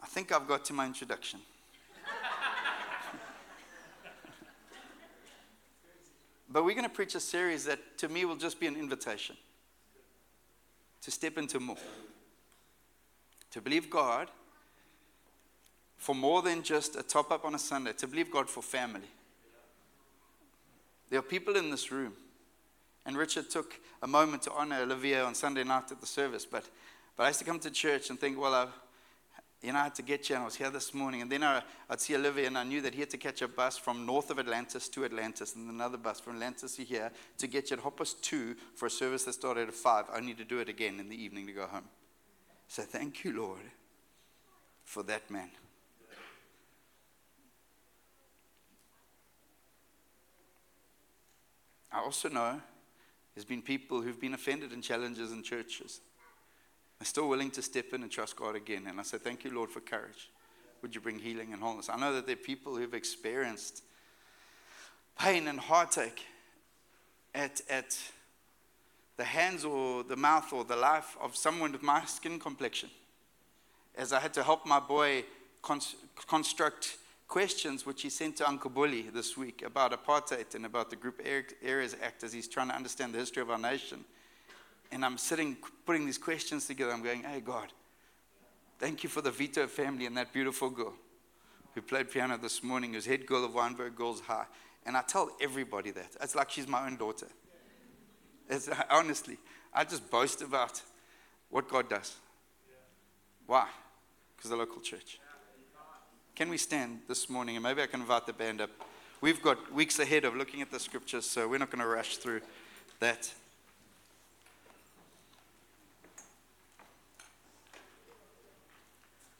I 0.00 0.06
think 0.06 0.30
I've 0.30 0.46
got 0.46 0.64
to 0.66 0.72
my 0.72 0.86
introduction. 0.86 1.40
But 6.56 6.64
we're 6.64 6.74
going 6.74 6.88
to 6.88 6.88
preach 6.88 7.14
a 7.14 7.20
series 7.20 7.66
that 7.66 7.98
to 7.98 8.08
me 8.08 8.24
will 8.24 8.34
just 8.34 8.58
be 8.58 8.66
an 8.66 8.76
invitation 8.76 9.36
to 11.02 11.10
step 11.10 11.36
into 11.36 11.60
more, 11.60 11.76
to 13.50 13.60
believe 13.60 13.90
God 13.90 14.30
for 15.98 16.14
more 16.14 16.40
than 16.40 16.62
just 16.62 16.96
a 16.96 17.02
top 17.02 17.30
up 17.30 17.44
on 17.44 17.54
a 17.54 17.58
Sunday, 17.58 17.92
to 17.92 18.06
believe 18.06 18.30
God 18.30 18.48
for 18.48 18.62
family. 18.62 19.10
There 21.10 21.18
are 21.18 21.22
people 21.22 21.56
in 21.56 21.70
this 21.70 21.92
room 21.92 22.14
and 23.04 23.18
Richard 23.18 23.50
took 23.50 23.78
a 24.02 24.06
moment 24.06 24.40
to 24.44 24.52
honor 24.52 24.80
Olivia 24.80 25.26
on 25.26 25.34
Sunday 25.34 25.62
night 25.62 25.92
at 25.92 26.00
the 26.00 26.06
service. 26.06 26.46
But, 26.46 26.64
but 27.18 27.24
I 27.24 27.26
used 27.28 27.40
to 27.40 27.44
come 27.44 27.58
to 27.58 27.70
church 27.70 28.08
and 28.08 28.18
think, 28.18 28.40
well, 28.40 28.54
I, 28.54 28.68
you 29.62 29.72
know, 29.72 29.78
I 29.78 29.84
had 29.84 29.94
to 29.96 30.02
get 30.02 30.28
you, 30.28 30.36
and 30.36 30.42
I 30.42 30.44
was 30.44 30.54
here 30.54 30.70
this 30.70 30.92
morning. 30.92 31.22
And 31.22 31.32
then 31.32 31.42
I, 31.42 31.62
would 31.88 32.00
see 32.00 32.14
Olivia, 32.14 32.46
and 32.46 32.58
I 32.58 32.64
knew 32.64 32.80
that 32.82 32.94
he 32.94 33.00
had 33.00 33.10
to 33.10 33.16
catch 33.16 33.42
a 33.42 33.48
bus 33.48 33.78
from 33.78 34.04
north 34.04 34.30
of 34.30 34.38
Atlantis 34.38 34.88
to 34.90 35.04
Atlantis, 35.04 35.56
and 35.56 35.70
another 35.70 35.96
bus 35.96 36.20
from 36.20 36.34
Atlantis 36.34 36.76
to 36.76 36.84
here 36.84 37.10
to 37.38 37.46
get 37.46 37.70
you 37.70 37.76
at 37.76 37.82
Hoppus 37.82 38.20
2 38.20 38.54
for 38.74 38.86
a 38.86 38.90
service 38.90 39.24
that 39.24 39.32
started 39.32 39.68
at 39.68 39.74
5. 39.74 40.04
I 40.12 40.20
need 40.20 40.38
to 40.38 40.44
do 40.44 40.58
it 40.58 40.68
again 40.68 41.00
in 41.00 41.08
the 41.08 41.20
evening 41.20 41.46
to 41.46 41.52
go 41.52 41.66
home. 41.66 41.88
So 42.68 42.82
thank 42.82 43.24
you, 43.24 43.36
Lord, 43.36 43.60
for 44.84 45.02
that 45.04 45.30
man. 45.30 45.50
I 51.90 52.00
also 52.00 52.28
know 52.28 52.60
there's 53.34 53.46
been 53.46 53.62
people 53.62 54.02
who've 54.02 54.20
been 54.20 54.34
offended 54.34 54.72
in 54.72 54.82
challenges 54.82 55.32
in 55.32 55.42
churches. 55.42 56.00
They're 56.98 57.06
still 57.06 57.28
willing 57.28 57.50
to 57.52 57.62
step 57.62 57.92
in 57.92 58.02
and 58.02 58.10
trust 58.10 58.36
God 58.36 58.56
again. 58.56 58.86
And 58.88 58.98
I 58.98 59.02
say, 59.02 59.18
Thank 59.18 59.44
you, 59.44 59.54
Lord, 59.54 59.70
for 59.70 59.80
courage. 59.80 60.30
Would 60.82 60.94
you 60.94 61.00
bring 61.00 61.18
healing 61.18 61.52
and 61.52 61.62
wholeness? 61.62 61.88
I 61.88 61.98
know 61.98 62.14
that 62.14 62.26
there 62.26 62.34
are 62.34 62.36
people 62.36 62.76
who've 62.76 62.94
experienced 62.94 63.82
pain 65.18 65.48
and 65.48 65.58
heartache 65.58 66.22
at, 67.34 67.60
at 67.68 67.98
the 69.16 69.24
hands 69.24 69.64
or 69.64 70.04
the 70.04 70.16
mouth 70.16 70.52
or 70.52 70.64
the 70.64 70.76
life 70.76 71.16
of 71.20 71.36
someone 71.36 71.72
with 71.72 71.82
my 71.82 72.04
skin 72.04 72.38
complexion. 72.38 72.90
As 73.96 74.12
I 74.12 74.20
had 74.20 74.34
to 74.34 74.42
help 74.42 74.66
my 74.66 74.80
boy 74.80 75.24
construct 76.26 76.98
questions 77.28 77.84
which 77.84 78.02
he 78.02 78.10
sent 78.10 78.36
to 78.36 78.48
Uncle 78.48 78.70
Bully 78.70 79.02
this 79.02 79.36
week 79.36 79.62
about 79.62 79.92
apartheid 79.92 80.54
and 80.54 80.66
about 80.66 80.90
the 80.90 80.96
Group 80.96 81.20
Areas 81.62 81.96
Act 82.02 82.22
as 82.22 82.32
he's 82.32 82.46
trying 82.46 82.68
to 82.68 82.74
understand 82.74 83.14
the 83.14 83.18
history 83.18 83.42
of 83.42 83.50
our 83.50 83.58
nation. 83.58 84.04
And 84.92 85.04
I'm 85.04 85.18
sitting, 85.18 85.56
putting 85.84 86.06
these 86.06 86.18
questions 86.18 86.66
together. 86.66 86.92
I'm 86.92 87.02
going, 87.02 87.22
hey, 87.22 87.40
God, 87.40 87.72
thank 88.78 89.02
you 89.02 89.08
for 89.08 89.20
the 89.20 89.30
Vito 89.30 89.66
family 89.66 90.06
and 90.06 90.16
that 90.16 90.32
beautiful 90.32 90.70
girl 90.70 90.94
who 91.74 91.82
played 91.82 92.10
piano 92.10 92.38
this 92.38 92.62
morning, 92.62 92.94
who's 92.94 93.04
head 93.04 93.26
girl 93.26 93.44
of 93.44 93.52
Wynberg 93.52 93.94
Girls 93.94 94.20
High. 94.20 94.46
And 94.86 94.96
I 94.96 95.02
tell 95.02 95.30
everybody 95.40 95.90
that. 95.90 96.16
It's 96.20 96.34
like 96.34 96.50
she's 96.50 96.68
my 96.68 96.86
own 96.86 96.96
daughter. 96.96 97.26
It's, 98.48 98.68
honestly, 98.88 99.38
I 99.74 99.84
just 99.84 100.08
boast 100.10 100.40
about 100.40 100.80
what 101.50 101.68
God 101.68 101.90
does. 101.90 102.16
Why? 103.46 103.66
Because 104.36 104.50
the 104.50 104.56
local 104.56 104.80
church. 104.80 105.18
Can 106.34 106.48
we 106.48 106.58
stand 106.58 107.00
this 107.08 107.28
morning? 107.28 107.56
And 107.56 107.62
maybe 107.62 107.82
I 107.82 107.86
can 107.86 108.00
invite 108.00 108.26
the 108.26 108.32
band 108.32 108.60
up. 108.60 108.70
We've 109.20 109.42
got 109.42 109.72
weeks 109.72 109.98
ahead 109.98 110.24
of 110.24 110.36
looking 110.36 110.60
at 110.62 110.70
the 110.70 110.78
scriptures, 110.78 111.24
so 111.24 111.48
we're 111.48 111.58
not 111.58 111.70
going 111.70 111.80
to 111.80 111.88
rush 111.88 112.18
through 112.18 112.42
that. 113.00 113.32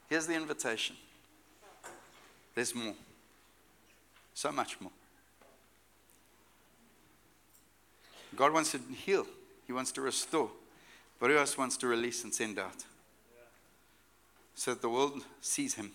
Here's 0.09 0.27
the 0.27 0.35
invitation. 0.35 0.97
There's 2.55 2.75
more, 2.75 2.95
so 4.35 4.53
much 4.53 4.81
more. 4.81 4.93
God 8.35 8.53
wants 8.53 8.73
to 8.73 8.79
heal, 8.79 9.27
He 9.67 9.73
wants 9.73 9.93
to 9.93 10.01
restore, 10.01 10.51
but 11.19 11.31
He 11.31 11.37
also 11.37 11.59
wants 11.59 11.77
to 11.79 11.87
release 11.87 12.25
and 12.25 12.33
send 12.33 12.59
out. 12.59 12.85
So 14.55 14.73
that 14.73 14.83
the 14.83 14.89
world 14.89 15.23
sees 15.41 15.75
Him. 15.75 15.93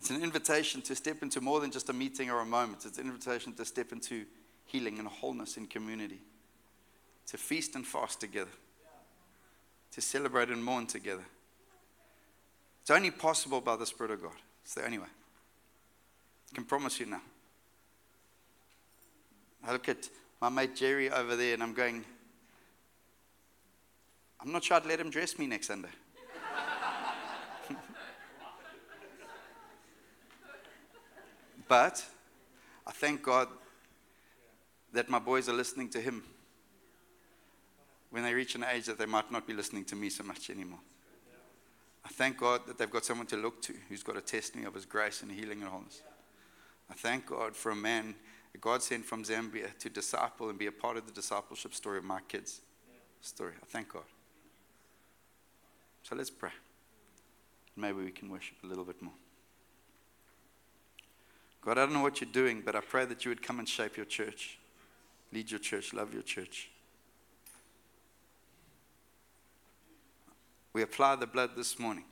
It's 0.00 0.10
an 0.10 0.22
invitation 0.22 0.82
to 0.82 0.96
step 0.96 1.22
into 1.22 1.40
more 1.40 1.60
than 1.60 1.70
just 1.70 1.88
a 1.88 1.92
meeting 1.92 2.30
or 2.30 2.40
a 2.40 2.44
moment. 2.44 2.84
It's 2.84 2.98
an 2.98 3.06
invitation 3.06 3.52
to 3.54 3.64
step 3.64 3.92
into 3.92 4.24
healing 4.66 4.98
and 4.98 5.06
wholeness 5.06 5.56
in 5.56 5.66
community, 5.66 6.18
to 7.26 7.36
feast 7.36 7.76
and 7.76 7.86
fast 7.86 8.20
together, 8.20 8.50
to 9.92 10.00
celebrate 10.00 10.48
and 10.48 10.64
mourn 10.64 10.86
together. 10.86 11.24
It's 12.80 12.90
only 12.90 13.10
possible 13.10 13.60
by 13.60 13.76
the 13.76 13.86
Spirit 13.86 14.10
of 14.12 14.22
God. 14.22 14.32
It's 14.64 14.74
the 14.74 14.84
only 14.84 14.98
way. 14.98 15.06
I 15.06 16.54
can 16.54 16.64
promise 16.64 16.98
you 16.98 17.06
now. 17.06 17.22
I 19.64 19.72
look 19.72 19.88
at 19.88 20.08
my 20.40 20.48
mate 20.48 20.74
Jerry 20.74 21.08
over 21.10 21.36
there 21.36 21.54
and 21.54 21.62
I'm 21.62 21.74
going, 21.74 22.04
I'm 24.40 24.50
not 24.50 24.64
sure 24.64 24.76
I'd 24.76 24.86
let 24.86 24.98
him 24.98 25.10
dress 25.10 25.38
me 25.38 25.46
next 25.46 25.68
Sunday. 25.68 25.88
But 31.68 32.04
I 32.86 32.90
thank 32.90 33.22
God 33.22 33.48
that 34.92 35.08
my 35.08 35.18
boys 35.18 35.48
are 35.48 35.54
listening 35.54 35.88
to 35.90 36.00
Him 36.00 36.22
when 38.12 38.22
they 38.22 38.34
reach 38.34 38.54
an 38.54 38.64
age 38.70 38.84
that 38.84 38.98
they 38.98 39.06
might 39.06 39.32
not 39.32 39.46
be 39.46 39.54
listening 39.54 39.86
to 39.86 39.96
me 39.96 40.10
so 40.10 40.22
much 40.22 40.50
anymore. 40.50 40.78
I 42.04 42.08
thank 42.10 42.36
God 42.36 42.66
that 42.66 42.76
they've 42.76 42.90
got 42.90 43.06
someone 43.06 43.26
to 43.28 43.36
look 43.36 43.62
to 43.62 43.74
who's 43.88 44.02
got 44.02 44.18
a 44.18 44.20
testimony 44.20 44.66
of 44.66 44.74
His 44.74 44.84
grace 44.84 45.22
and 45.22 45.32
healing 45.32 45.62
and 45.62 45.70
wholeness. 45.70 46.02
I 46.90 46.94
thank 46.94 47.26
God 47.26 47.56
for 47.56 47.72
a 47.72 47.76
man 47.76 48.14
that 48.52 48.60
God 48.60 48.82
sent 48.82 49.06
from 49.06 49.24
Zambia 49.24 49.76
to 49.78 49.88
disciple 49.88 50.50
and 50.50 50.58
be 50.58 50.66
a 50.66 50.72
part 50.72 50.98
of 50.98 51.06
the 51.06 51.12
discipleship 51.12 51.72
story 51.74 51.96
of 51.96 52.04
my 52.04 52.20
kids' 52.28 52.60
story. 53.22 53.54
I 53.62 53.64
thank 53.66 53.88
God. 53.94 54.02
So 56.02 56.14
let's 56.14 56.28
pray. 56.28 56.50
Maybe 57.76 58.04
we 58.04 58.10
can 58.10 58.28
worship 58.28 58.56
a 58.62 58.66
little 58.66 58.84
bit 58.84 59.00
more. 59.00 59.14
God, 61.62 61.78
I 61.78 61.86
don't 61.86 61.94
know 61.94 62.02
what 62.02 62.20
you're 62.20 62.30
doing, 62.30 62.60
but 62.62 62.76
I 62.76 62.80
pray 62.80 63.06
that 63.06 63.24
you 63.24 63.30
would 63.30 63.42
come 63.42 63.58
and 63.58 63.66
shape 63.66 63.96
your 63.96 64.04
church, 64.04 64.58
lead 65.32 65.50
your 65.50 65.60
church, 65.60 65.94
love 65.94 66.12
your 66.12 66.24
church. 66.24 66.71
We 70.72 70.82
apply 70.82 71.16
the 71.16 71.26
blood 71.26 71.50
this 71.56 71.78
morning. 71.78 72.04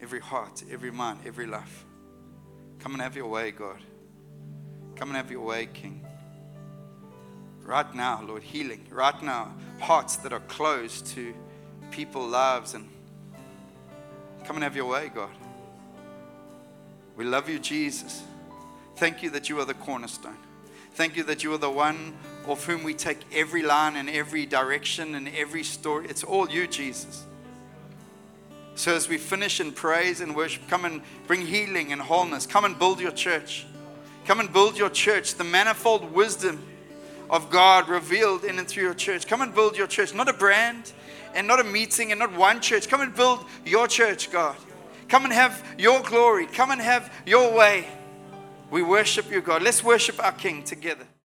Every 0.00 0.20
heart, 0.20 0.62
every 0.70 0.90
mind, 0.90 1.20
every 1.26 1.46
life. 1.46 1.84
Come 2.78 2.92
and 2.92 3.02
have 3.02 3.16
your 3.16 3.28
way, 3.28 3.50
God. 3.50 3.80
Come 4.96 5.08
and 5.08 5.16
have 5.16 5.30
your 5.30 5.40
way, 5.40 5.66
King. 5.66 6.04
Right 7.62 7.94
now, 7.94 8.22
Lord, 8.22 8.42
healing. 8.42 8.86
Right 8.90 9.22
now, 9.22 9.54
hearts 9.80 10.16
that 10.16 10.32
are 10.32 10.40
closed 10.40 11.06
to 11.08 11.34
people, 11.90 12.26
lives, 12.26 12.74
and 12.74 12.88
Come 14.44 14.56
and 14.56 14.64
have 14.64 14.76
your 14.76 14.84
way, 14.84 15.10
God. 15.14 15.30
We 17.16 17.24
love 17.24 17.48
you, 17.48 17.58
Jesus. 17.58 18.22
Thank 18.96 19.22
you 19.22 19.30
that 19.30 19.48
you 19.48 19.58
are 19.58 19.64
the 19.64 19.74
cornerstone. 19.74 20.36
Thank 20.94 21.16
you 21.16 21.24
that 21.24 21.42
you 21.42 21.52
are 21.52 21.58
the 21.58 21.70
one 21.70 22.14
of 22.46 22.64
whom 22.64 22.84
we 22.84 22.94
take 22.94 23.18
every 23.32 23.62
line 23.62 23.96
and 23.96 24.08
every 24.08 24.46
direction 24.46 25.14
and 25.14 25.28
every 25.28 25.64
story. 25.64 26.06
It's 26.08 26.22
all 26.22 26.48
you, 26.48 26.66
Jesus. 26.66 27.24
So 28.76 28.94
as 28.94 29.08
we 29.08 29.18
finish 29.18 29.60
in 29.60 29.72
praise 29.72 30.20
and 30.20 30.34
worship, 30.34 30.68
come 30.68 30.84
and 30.84 31.00
bring 31.26 31.46
healing 31.46 31.92
and 31.92 32.00
wholeness. 32.00 32.46
Come 32.46 32.64
and 32.64 32.78
build 32.78 33.00
your 33.00 33.12
church. 33.12 33.66
Come 34.24 34.40
and 34.40 34.52
build 34.52 34.78
your 34.78 34.90
church. 34.90 35.34
The 35.34 35.44
manifold 35.44 36.12
wisdom 36.12 36.62
of 37.30 37.50
God 37.50 37.88
revealed 37.88 38.44
in 38.44 38.58
and 38.58 38.66
through 38.68 38.84
your 38.84 38.94
church. 38.94 39.26
Come 39.26 39.42
and 39.42 39.54
build 39.54 39.76
your 39.76 39.86
church. 39.86 40.14
Not 40.14 40.28
a 40.28 40.32
brand 40.32 40.92
and 41.34 41.46
not 41.46 41.60
a 41.60 41.64
meeting 41.64 42.12
and 42.12 42.20
not 42.20 42.32
one 42.36 42.60
church. 42.60 42.88
Come 42.88 43.00
and 43.00 43.14
build 43.14 43.44
your 43.64 43.88
church, 43.88 44.30
God. 44.30 44.56
Come 45.08 45.24
and 45.24 45.32
have 45.32 45.74
your 45.78 46.02
glory. 46.02 46.46
Come 46.46 46.70
and 46.70 46.80
have 46.80 47.12
your 47.26 47.56
way. 47.56 47.86
We 48.74 48.82
worship 48.82 49.30
you, 49.30 49.40
God. 49.40 49.62
Let's 49.62 49.84
worship 49.84 50.20
our 50.20 50.32
King 50.32 50.64
together. 50.64 51.06